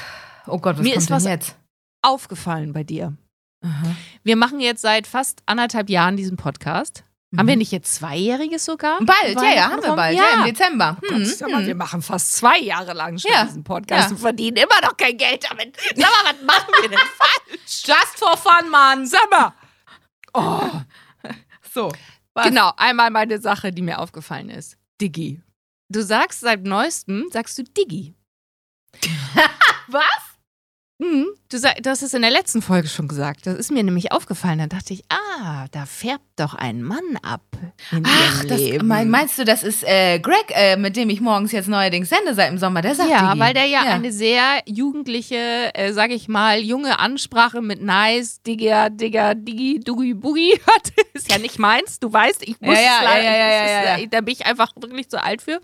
Oh 0.47 0.59
Gott, 0.59 0.79
was 0.79 0.85
mir 0.85 0.93
kommt 0.93 1.03
ist 1.03 1.11
was 1.11 1.25
jetzt? 1.25 1.57
aufgefallen 2.03 2.73
bei 2.73 2.85
dir. 2.85 3.17
Aha. 3.65 3.97
Wir 4.23 4.37
machen 4.37 4.61
jetzt 4.61 4.83
seit 4.83 5.09
fast 5.09 5.43
anderthalb 5.47 5.91
Jahren 5.91 6.17
diesen 6.17 6.37
Podcast. 6.37 7.03
Mhm. 7.37 7.41
Haben 7.41 7.49
wir 7.49 7.57
nicht 7.57 7.73
jetzt 7.73 7.95
Zweijähriges 7.95 8.65
sogar? 8.65 8.99
Bald, 9.05 9.37
ja, 9.37 9.55
ja, 9.55 9.71
haben 9.71 9.83
wir 9.83 9.95
bald, 9.95 10.17
ja, 10.17 10.25
ja 10.25 10.39
im 10.39 10.45
Dezember. 10.47 10.97
Oh. 11.03 11.07
Gott, 11.07 11.51
mal, 11.51 11.67
wir 11.67 11.75
machen 11.75 12.01
fast 12.01 12.35
zwei 12.35 12.59
Jahre 12.59 12.95
lang 12.95 13.19
schon 13.19 13.31
ja. 13.31 13.45
diesen 13.45 13.63
Podcast 13.63 14.09
ja. 14.09 14.11
und 14.13 14.19
verdienen 14.19 14.57
immer 14.57 14.81
noch 14.83 14.97
kein 14.97 15.19
Geld 15.19 15.47
damit. 15.49 15.77
Sag 15.95 15.99
mal, 15.99 16.33
was 16.33 16.43
machen 16.43 16.73
wir 16.81 16.89
denn 16.89 16.99
falsch? 17.19 17.85
Just 17.85 18.19
for 18.19 18.37
fun, 18.39 18.71
Mann. 18.71 19.07
Sag 19.07 19.31
mal. 19.31 19.53
Oh. 20.33 20.81
So. 21.75 21.93
Was? 22.33 22.47
Genau, 22.47 22.73
einmal 22.79 23.11
meine 23.11 23.39
Sache, 23.39 23.71
die 23.71 23.83
mir 23.83 23.99
aufgefallen 23.99 24.49
ist. 24.49 24.79
Diggi. 24.99 25.43
Du 25.91 26.03
sagst 26.03 26.41
seit 26.41 26.65
neuestem, 26.65 27.29
sagst 27.31 27.59
du 27.59 27.65
Diggi. 27.65 28.15
was? 29.89 30.26
Mhm. 30.99 31.27
Du, 31.51 31.61
du, 31.61 31.91
hast 31.91 32.03
es 32.03 32.15
in 32.15 32.23
der 32.23 32.31
letzten 32.31 32.63
Folge 32.63 32.89
schon 32.89 33.07
gesagt. 33.07 33.47
Das 33.47 33.55
ist 33.57 33.71
mir 33.71 33.85
nämlich 33.85 34.13
aufgefallen. 34.13 34.59
Da 34.59 34.67
dachte 34.67 34.95
ich, 34.95 35.05
ah, 35.11 35.67
da 35.71 35.85
färbt 35.85 36.25
doch 36.37 36.55
ein 36.55 36.83
Mann 36.83 37.19
ab. 37.23 37.43
Ach, 38.03 38.45
das, 38.45 38.61
mein, 38.83 39.11
meinst 39.11 39.39
du, 39.39 39.45
das 39.45 39.63
ist 39.63 39.85
äh, 39.85 40.19
Greg, 40.19 40.51
äh, 40.51 40.77
mit 40.77 40.97
dem 40.97 41.11
ich 41.11 41.21
morgens 41.21 41.53
jetzt 41.53 41.69
neuerdings 41.69 42.09
sende 42.09 42.35
seit 42.35 42.51
dem 42.51 42.59
Sommer? 42.59 42.81
Der 42.81 42.95
sagt 42.95 43.11
Ja, 43.11 43.35
die. 43.35 43.41
weil 43.41 43.53
der 43.53 43.67
ja, 43.67 43.85
ja, 43.85 43.93
eine 43.93 44.11
sehr 44.11 44.63
jugendliche, 44.65 45.71
äh, 45.75 45.93
sag 45.93 46.11
ich 46.11 46.29
mal, 46.29 46.61
junge 46.61 46.99
Ansprache 46.99 47.61
mit 47.61 47.83
nice, 47.83 48.43
Digger, 48.43 48.89
Digger, 48.89 49.35
Diggi, 49.35 49.81
Duggi, 49.81 50.15
Boogie 50.15 50.59
hat. 50.67 50.93
ist 51.13 51.31
ja 51.31 51.39
nicht 51.39 51.59
meins, 51.59 52.01
du 52.01 52.11
weißt, 52.11 52.43
ich 52.43 52.59
muss 52.61 52.75
ja, 52.75 52.81
ja, 52.81 53.17
ja, 53.17 53.23
ja, 53.23 53.37
ja, 53.37 53.67
ja, 53.67 53.99
ja. 53.99 54.07
Da 54.07 54.21
bin 54.23 54.33
ich 54.33 54.47
einfach 54.47 54.73
wirklich 54.77 55.11
zu 55.11 55.23
alt 55.23 55.43
für. 55.43 55.61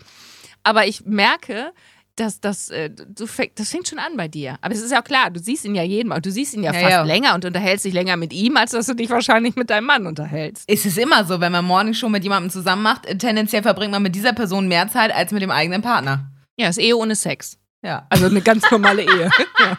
Aber 0.63 0.85
ich 0.87 1.05
merke, 1.05 1.73
das, 2.15 2.39
das, 2.39 2.69
äh, 2.69 2.89
du, 2.89 3.25
das 3.55 3.69
fängt 3.69 3.87
schon 3.87 3.99
an 3.99 4.15
bei 4.17 4.27
dir. 4.27 4.57
Aber 4.61 4.73
es 4.73 4.81
ist 4.81 4.91
ja 4.91 5.01
auch 5.01 5.03
klar, 5.03 5.31
du 5.31 5.39
siehst 5.39 5.65
ihn 5.65 5.75
ja 5.75 5.83
jeden 5.83 6.09
Mal. 6.09 6.21
Du 6.21 6.31
siehst 6.31 6.53
ihn 6.53 6.63
ja, 6.63 6.71
ja 6.71 6.79
fast 6.79 6.91
ja. 6.91 7.03
länger 7.03 7.33
und 7.33 7.43
unterhältst 7.45 7.85
dich 7.85 7.93
länger 7.93 8.17
mit 8.17 8.33
ihm, 8.33 8.55
als 8.57 8.71
dass 8.71 8.85
du 8.85 8.93
dich 8.93 9.09
wahrscheinlich 9.09 9.55
mit 9.55 9.69
deinem 9.69 9.85
Mann 9.85 10.05
unterhältst. 10.05 10.65
Es 10.67 10.85
ist 10.85 10.97
immer 10.97 11.25
so, 11.25 11.41
wenn 11.41 11.51
man 11.51 11.65
Morning 11.65 11.93
schon 11.93 12.11
mit 12.11 12.23
jemandem 12.23 12.51
zusammen 12.51 12.83
macht, 12.83 13.05
tendenziell 13.19 13.63
verbringt 13.63 13.91
man 13.91 14.03
mit 14.03 14.15
dieser 14.15 14.33
Person 14.33 14.67
mehr 14.67 14.87
Zeit 14.89 15.13
als 15.13 15.31
mit 15.31 15.41
dem 15.41 15.51
eigenen 15.51 15.81
Partner. 15.81 16.31
Ja, 16.55 16.69
ist 16.69 16.77
Ehe 16.77 16.95
ohne 16.95 17.15
Sex. 17.15 17.57
Ja. 17.81 18.05
Also 18.09 18.27
eine 18.27 18.41
ganz 18.41 18.69
normale 18.69 19.01
Ehe. 19.03 19.29
ja. 19.59 19.77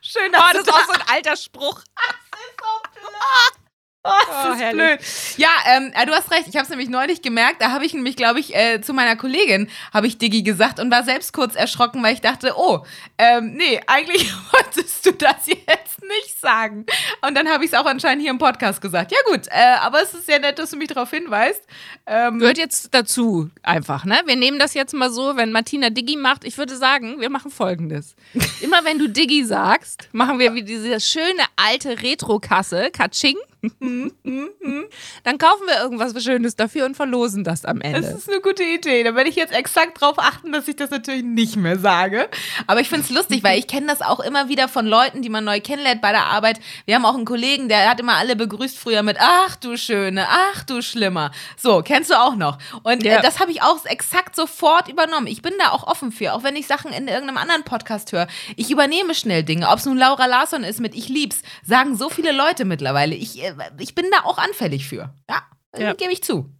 Schön, 0.00 0.32
dass 0.32 0.42
oh, 0.42 0.52
das 0.54 0.62
ist 0.62 0.72
auch 0.72 0.86
so 0.86 0.92
ein 0.92 1.14
alter 1.14 1.36
Spruch. 1.36 1.82
Das 1.94 2.40
ist 2.40 2.58
so 2.58 3.00
blöd. 3.00 3.59
Oh, 4.04 4.10
das 4.28 4.46
oh, 4.46 4.52
ist 4.54 4.60
herrlich. 4.60 4.98
blöd. 4.98 5.00
Ja, 5.36 5.50
ähm, 5.76 5.92
äh, 5.94 6.06
du 6.06 6.12
hast 6.12 6.30
recht. 6.30 6.48
Ich 6.48 6.56
habe 6.56 6.64
es 6.64 6.70
nämlich 6.70 6.88
neulich 6.88 7.20
gemerkt. 7.20 7.60
Da 7.60 7.70
habe 7.70 7.84
ich 7.84 7.92
nämlich, 7.92 8.16
glaube 8.16 8.40
ich, 8.40 8.54
äh, 8.54 8.80
zu 8.80 8.94
meiner 8.94 9.14
Kollegin 9.14 9.68
habe 9.92 10.06
ich 10.06 10.16
Diggi 10.16 10.42
gesagt 10.42 10.80
und 10.80 10.90
war 10.90 11.04
selbst 11.04 11.34
kurz 11.34 11.54
erschrocken, 11.54 12.02
weil 12.02 12.14
ich 12.14 12.22
dachte, 12.22 12.54
oh, 12.56 12.80
ähm, 13.18 13.52
nee, 13.56 13.78
eigentlich 13.86 14.32
wolltest 14.52 15.04
du 15.04 15.12
das 15.12 15.46
jetzt 15.46 16.02
nicht 16.02 16.40
sagen. 16.40 16.86
Und 17.26 17.36
dann 17.36 17.48
habe 17.50 17.64
ich 17.64 17.72
es 17.72 17.78
auch 17.78 17.84
anscheinend 17.84 18.22
hier 18.22 18.30
im 18.30 18.38
Podcast 18.38 18.80
gesagt. 18.80 19.12
Ja 19.12 19.18
gut, 19.26 19.48
äh, 19.48 19.76
aber 19.80 20.02
es 20.02 20.14
ist 20.14 20.24
sehr 20.24 20.38
nett, 20.38 20.58
dass 20.58 20.70
du 20.70 20.78
mich 20.78 20.88
darauf 20.88 21.10
hinweist. 21.10 21.62
Ähm, 22.06 22.38
Gehört 22.38 22.56
jetzt 22.56 22.94
dazu 22.94 23.50
einfach, 23.62 24.06
ne? 24.06 24.22
Wir 24.24 24.36
nehmen 24.36 24.58
das 24.58 24.72
jetzt 24.72 24.94
mal 24.94 25.10
so, 25.10 25.36
wenn 25.36 25.52
Martina 25.52 25.90
Diggi 25.90 26.16
macht. 26.16 26.44
Ich 26.44 26.56
würde 26.56 26.74
sagen, 26.74 27.20
wir 27.20 27.28
machen 27.28 27.50
Folgendes. 27.50 28.16
Immer 28.62 28.82
wenn 28.86 28.98
du 28.98 29.10
Diggi 29.10 29.44
sagst, 29.44 30.08
machen 30.12 30.38
wir 30.38 30.54
wie 30.54 30.62
diese 30.62 31.00
schöne 31.00 31.42
alte 31.56 32.00
Retro-Kasse, 32.00 32.90
Katsching. 32.92 33.36
Dann 35.24 35.38
kaufen 35.38 35.66
wir 35.66 35.82
irgendwas 35.82 36.22
Schönes 36.22 36.56
dafür 36.56 36.86
und 36.86 36.96
verlosen 36.96 37.44
das 37.44 37.66
am 37.66 37.82
Ende. 37.82 38.00
Das 38.00 38.14
ist 38.14 38.28
eine 38.30 38.40
gute 38.40 38.62
Idee. 38.62 39.04
Da 39.04 39.14
werde 39.14 39.28
ich 39.28 39.36
jetzt 39.36 39.52
exakt 39.52 40.00
darauf 40.00 40.18
achten, 40.18 40.50
dass 40.52 40.66
ich 40.66 40.76
das 40.76 40.90
natürlich 40.90 41.24
nicht 41.24 41.56
mehr 41.56 41.78
sage. 41.78 42.28
Aber 42.66 42.80
ich 42.80 42.88
finde 42.88 43.04
es 43.04 43.10
lustig, 43.10 43.42
weil 43.42 43.58
ich 43.58 43.66
kenne 43.66 43.86
das 43.86 44.00
auch 44.00 44.20
immer 44.20 44.48
wieder 44.48 44.68
von 44.68 44.86
Leuten, 44.86 45.20
die 45.20 45.28
man 45.28 45.44
neu 45.44 45.60
kennenlernt 45.60 46.00
bei 46.00 46.12
der 46.12 46.24
Arbeit. 46.24 46.58
Wir 46.86 46.94
haben 46.94 47.04
auch 47.04 47.14
einen 47.14 47.26
Kollegen, 47.26 47.68
der 47.68 47.90
hat 47.90 48.00
immer 48.00 48.16
alle 48.16 48.34
begrüßt 48.34 48.78
früher 48.78 49.02
mit 49.02 49.18
Ach 49.20 49.56
du 49.56 49.76
Schöne, 49.76 50.26
ach 50.28 50.64
du 50.64 50.80
Schlimmer. 50.80 51.30
So, 51.58 51.82
kennst 51.82 52.10
du 52.10 52.14
auch 52.14 52.36
noch. 52.36 52.56
Und 52.82 53.04
äh, 53.04 53.10
ja. 53.10 53.18
äh, 53.18 53.22
das 53.22 53.40
habe 53.40 53.50
ich 53.50 53.62
auch 53.62 53.84
exakt 53.84 54.36
sofort 54.36 54.88
übernommen. 54.88 55.26
Ich 55.26 55.42
bin 55.42 55.52
da 55.58 55.72
auch 55.72 55.86
offen 55.86 56.12
für, 56.12 56.32
auch 56.32 56.42
wenn 56.42 56.56
ich 56.56 56.66
Sachen 56.66 56.92
in 56.92 57.08
irgendeinem 57.08 57.36
anderen 57.36 57.64
Podcast 57.64 58.12
höre. 58.12 58.26
Ich 58.56 58.70
übernehme 58.70 59.14
schnell 59.14 59.44
Dinge. 59.44 59.68
Ob 59.68 59.78
es 59.78 59.84
nun 59.84 59.98
Laura 59.98 60.24
Larsson 60.24 60.64
ist 60.64 60.80
mit 60.80 60.94
Ich 60.94 61.08
lieb's, 61.08 61.42
sagen 61.62 61.96
so 61.96 62.08
viele 62.08 62.32
Leute 62.32 62.64
mittlerweile. 62.64 63.14
Ich 63.14 63.42
äh, 63.42 63.49
ich 63.78 63.94
bin 63.94 64.06
da 64.10 64.24
auch 64.24 64.38
anfällig 64.38 64.86
für. 64.86 65.14
Ja, 65.28 65.42
ja. 65.76 65.94
gebe 65.94 66.12
ich 66.12 66.22
zu. 66.22 66.50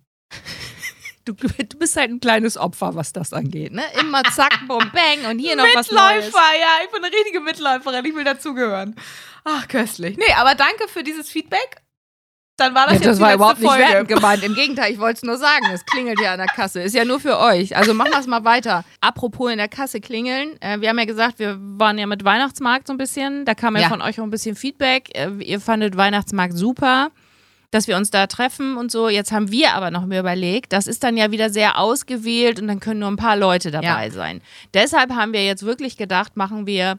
Du, 1.26 1.34
du, 1.34 1.78
bist 1.78 1.96
halt 1.96 2.10
ein 2.10 2.20
kleines 2.20 2.56
Opfer, 2.56 2.94
was 2.94 3.12
das 3.12 3.32
angeht, 3.32 3.72
ne? 3.72 3.82
Immer 4.00 4.24
zack, 4.24 4.58
bum, 4.68 4.90
bang 4.92 5.30
und 5.30 5.38
hier 5.38 5.54
noch 5.54 5.66
was 5.74 5.90
Neues. 5.90 6.24
Mitläufer, 6.24 6.58
ja, 6.58 6.84
ich 6.84 6.90
bin 6.90 7.04
eine 7.04 7.14
richtige 7.14 7.40
Mitläuferin, 7.40 8.04
ich 8.04 8.14
will 8.14 8.24
dazugehören. 8.24 8.96
Ach, 9.44 9.68
köstlich. 9.68 10.16
Nee, 10.16 10.32
aber 10.36 10.54
danke 10.54 10.88
für 10.88 11.04
dieses 11.04 11.28
Feedback. 11.28 11.82
Dann 12.60 12.74
war 12.74 12.84
das 12.84 12.94
ja, 12.94 13.00
jetzt 13.00 13.06
Das 13.06 13.20
war 13.20 13.34
überhaupt 13.34 13.60
nicht 13.60 13.78
wertend 13.78 14.08
gemeint. 14.08 14.42
Im 14.42 14.54
Gegenteil, 14.54 14.92
ich 14.92 14.98
wollte 14.98 15.16
es 15.16 15.22
nur 15.22 15.38
sagen. 15.38 15.66
Es 15.72 15.84
klingelt 15.86 16.20
ja 16.20 16.32
an 16.32 16.38
der 16.38 16.46
Kasse. 16.46 16.82
Ist 16.82 16.94
ja 16.94 17.04
nur 17.04 17.18
für 17.18 17.38
euch. 17.38 17.74
Also 17.76 17.94
machen 17.94 18.10
wir 18.12 18.20
es 18.20 18.26
mal 18.26 18.44
weiter. 18.44 18.84
Apropos 19.00 19.50
in 19.50 19.58
der 19.58 19.68
Kasse 19.68 20.00
klingeln. 20.00 20.60
Äh, 20.60 20.80
wir 20.80 20.90
haben 20.90 20.98
ja 20.98 21.06
gesagt, 21.06 21.38
wir 21.38 21.56
waren 21.58 21.96
ja 21.96 22.06
mit 22.06 22.24
Weihnachtsmarkt 22.24 22.86
so 22.86 22.92
ein 22.92 22.98
bisschen. 22.98 23.44
Da 23.46 23.54
kam 23.54 23.76
ja, 23.76 23.82
ja. 23.82 23.88
von 23.88 24.02
euch 24.02 24.20
auch 24.20 24.24
ein 24.24 24.30
bisschen 24.30 24.56
Feedback. 24.56 25.08
Äh, 25.14 25.30
ihr 25.42 25.60
fandet 25.60 25.96
Weihnachtsmarkt 25.96 26.56
super 26.56 27.10
dass 27.72 27.86
wir 27.86 27.96
uns 27.96 28.10
da 28.10 28.26
treffen 28.26 28.76
und 28.76 28.90
so. 28.90 29.08
Jetzt 29.08 29.32
haben 29.32 29.50
wir 29.50 29.74
aber 29.74 29.90
noch 29.90 30.04
mehr 30.04 30.20
überlegt, 30.20 30.72
das 30.72 30.86
ist 30.86 31.04
dann 31.04 31.16
ja 31.16 31.30
wieder 31.30 31.50
sehr 31.50 31.78
ausgewählt 31.78 32.60
und 32.60 32.66
dann 32.66 32.80
können 32.80 33.00
nur 33.00 33.08
ein 33.08 33.16
paar 33.16 33.36
Leute 33.36 33.70
dabei 33.70 34.06
ja. 34.06 34.10
sein. 34.10 34.40
Deshalb 34.74 35.12
haben 35.12 35.32
wir 35.32 35.44
jetzt 35.44 35.64
wirklich 35.64 35.96
gedacht, 35.96 36.36
machen 36.36 36.66
wir 36.66 36.98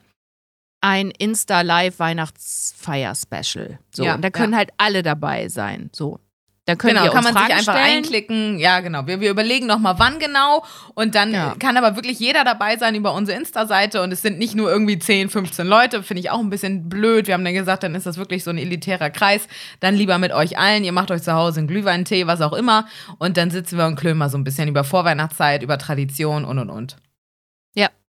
ein 0.82 1.12
Insta-Live-Weihnachtsfeier-Special. 1.12 3.80
So, 3.91 4.04
ja, 4.04 4.15
und 4.15 4.24
da 4.24 4.32
können 4.32 4.54
ja. 4.54 4.60
halt 4.60 4.72
alle 4.78 5.04
dabei 5.04 5.48
sein. 5.48 5.89
So. 5.94 6.20
Da 6.65 6.76
können 6.76 6.96
genau, 6.96 7.12
kann 7.12 7.24
man 7.24 7.34
Fragen 7.34 7.48
sich 7.48 7.56
einfach 7.56 7.74
stellen. 7.74 7.98
einklicken. 7.98 8.60
Ja, 8.60 8.82
genau. 8.82 9.08
Wir, 9.08 9.20
wir 9.20 9.32
überlegen 9.32 9.65
nochmal, 9.65 9.96
wann 9.98 10.20
genau. 10.20 10.63
Und 10.94 11.15
dann 11.15 11.34
ja. 11.34 11.56
kann 11.58 11.76
aber 11.76 11.96
wirklich 11.96 12.20
jeder 12.20 12.44
dabei 12.44 12.78
sein 12.78 12.94
über 12.94 13.15
unsere 13.15 13.36
Insta-Seite. 13.39 14.04
Und 14.04 14.13
es 14.13 14.22
sind 14.22 14.38
nicht 14.38 14.54
nur 14.54 14.72
irgendwie 14.72 15.00
10, 15.00 15.30
15 15.30 15.65
Leute. 15.65 16.04
Finde 16.04 16.22
ich 16.22 16.30
auch 16.30 16.39
ein 16.39 16.52
bisschen 16.52 16.88
blöd. 16.88 17.26
Wir 17.26 17.34
haben 17.34 17.44
dann 17.44 17.56
gesagt, 17.56 17.82
dann 17.82 17.96
ist 17.96 18.06
das 18.06 18.17
wirklich 18.17 18.44
so 18.44 18.52
ein 18.52 18.60
elitärer 18.60 19.10
Kreis. 19.10 19.48
Dann 19.80 19.96
lieber 19.96 20.20
mit 20.20 20.32
euch 20.32 20.60
allen. 20.60 20.84
Ihr 20.84 20.91
macht 20.91 21.10
euch 21.10 21.24
zu 21.24 21.34
Hause 21.34 21.58
einen 21.60 21.67
Glühweintee, 21.67 22.28
was 22.28 22.41
auch 22.41 22.54
immer. 22.54 22.88
Und 23.17 23.38
dann 23.38 23.50
sitzen 23.50 23.80
wir 23.80 23.88
und 23.88 23.96
klönen 23.96 24.20
mal 24.20 24.30
so 24.30 24.38
ein 24.38 24.44
bisschen 24.44 24.70
über 24.70 24.84
Vorweihnachtszeit, 24.84 25.63
über 25.63 25.80
Tradition 25.80 26.46
und 26.46 26.60
und 26.60 26.70
und. 26.70 26.96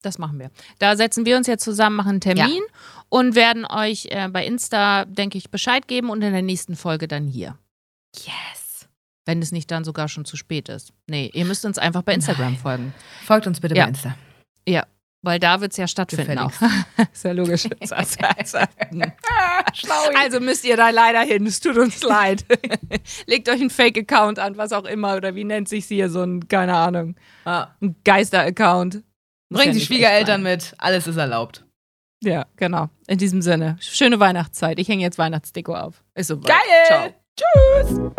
Das 0.01 0.17
machen 0.17 0.39
wir. 0.39 0.49
Da 0.79 0.95
setzen 0.95 1.25
wir 1.25 1.37
uns 1.37 1.47
jetzt 1.47 1.63
zusammen, 1.63 1.95
machen 1.95 2.09
einen 2.09 2.21
Termin 2.21 2.55
ja. 2.55 3.03
und 3.09 3.35
werden 3.35 3.65
euch 3.65 4.07
äh, 4.09 4.27
bei 4.29 4.45
Insta, 4.45 5.05
denke 5.05 5.37
ich, 5.37 5.51
Bescheid 5.51 5.87
geben 5.87 6.09
und 6.09 6.21
in 6.21 6.33
der 6.33 6.41
nächsten 6.41 6.75
Folge 6.75 7.07
dann 7.07 7.27
hier. 7.27 7.57
Yes. 8.15 8.87
Wenn 9.25 9.41
es 9.41 9.51
nicht 9.51 9.69
dann 9.69 9.83
sogar 9.83 10.07
schon 10.07 10.25
zu 10.25 10.37
spät 10.37 10.69
ist. 10.69 10.91
Nee, 11.07 11.29
ihr 11.33 11.45
müsst 11.45 11.65
uns 11.65 11.77
einfach 11.77 12.01
bei 12.01 12.15
Instagram 12.15 12.53
Nein. 12.53 12.57
folgen. 12.57 12.93
Folgt 13.23 13.45
uns 13.45 13.59
bitte 13.59 13.75
ja. 13.75 13.83
bei 13.83 13.89
Insta. 13.89 14.15
Ja, 14.67 14.85
weil 15.23 15.39
da 15.39 15.61
wird 15.61 15.71
es 15.71 15.77
ja 15.77 15.87
stattfinden 15.87 16.39
auch. 16.39 16.51
ist 17.13 17.23
ja 17.23 17.31
logisch. 17.31 17.67
also 20.19 20.39
müsst 20.39 20.65
ihr 20.65 20.77
da 20.77 20.89
leider 20.89 21.21
hin. 21.21 21.45
Es 21.45 21.59
tut 21.59 21.77
uns 21.77 22.01
leid. 22.01 22.43
Legt 23.27 23.47
euch 23.47 23.61
einen 23.61 23.69
Fake-Account 23.69 24.39
an, 24.39 24.57
was 24.57 24.73
auch 24.73 24.85
immer. 24.85 25.15
Oder 25.15 25.35
wie 25.35 25.43
nennt 25.43 25.69
sich 25.69 25.85
hier 25.85 26.09
so 26.09 26.23
ein, 26.23 26.47
keine 26.47 26.75
Ahnung, 26.75 27.15
ah. 27.45 27.67
ein 27.81 27.95
Geister-Account. 28.03 29.03
Bringt 29.51 29.75
die 29.75 29.81
Schwiegereltern 29.81 30.41
mit. 30.41 30.73
Alles 30.77 31.07
ist 31.07 31.17
erlaubt. 31.17 31.65
Ja, 32.23 32.45
genau. 32.55 32.87
In 33.07 33.17
diesem 33.17 33.41
Sinne. 33.41 33.77
Schöne 33.81 34.19
Weihnachtszeit. 34.19 34.79
Ich 34.79 34.87
hänge 34.87 35.01
jetzt 35.03 35.17
Weihnachtsdeko 35.17 35.75
auf. 35.75 36.03
Ist 36.15 36.27
so 36.27 36.39
Geil! 36.39 36.55
Ciao. 36.87 37.09
Tschüss! 37.35 38.11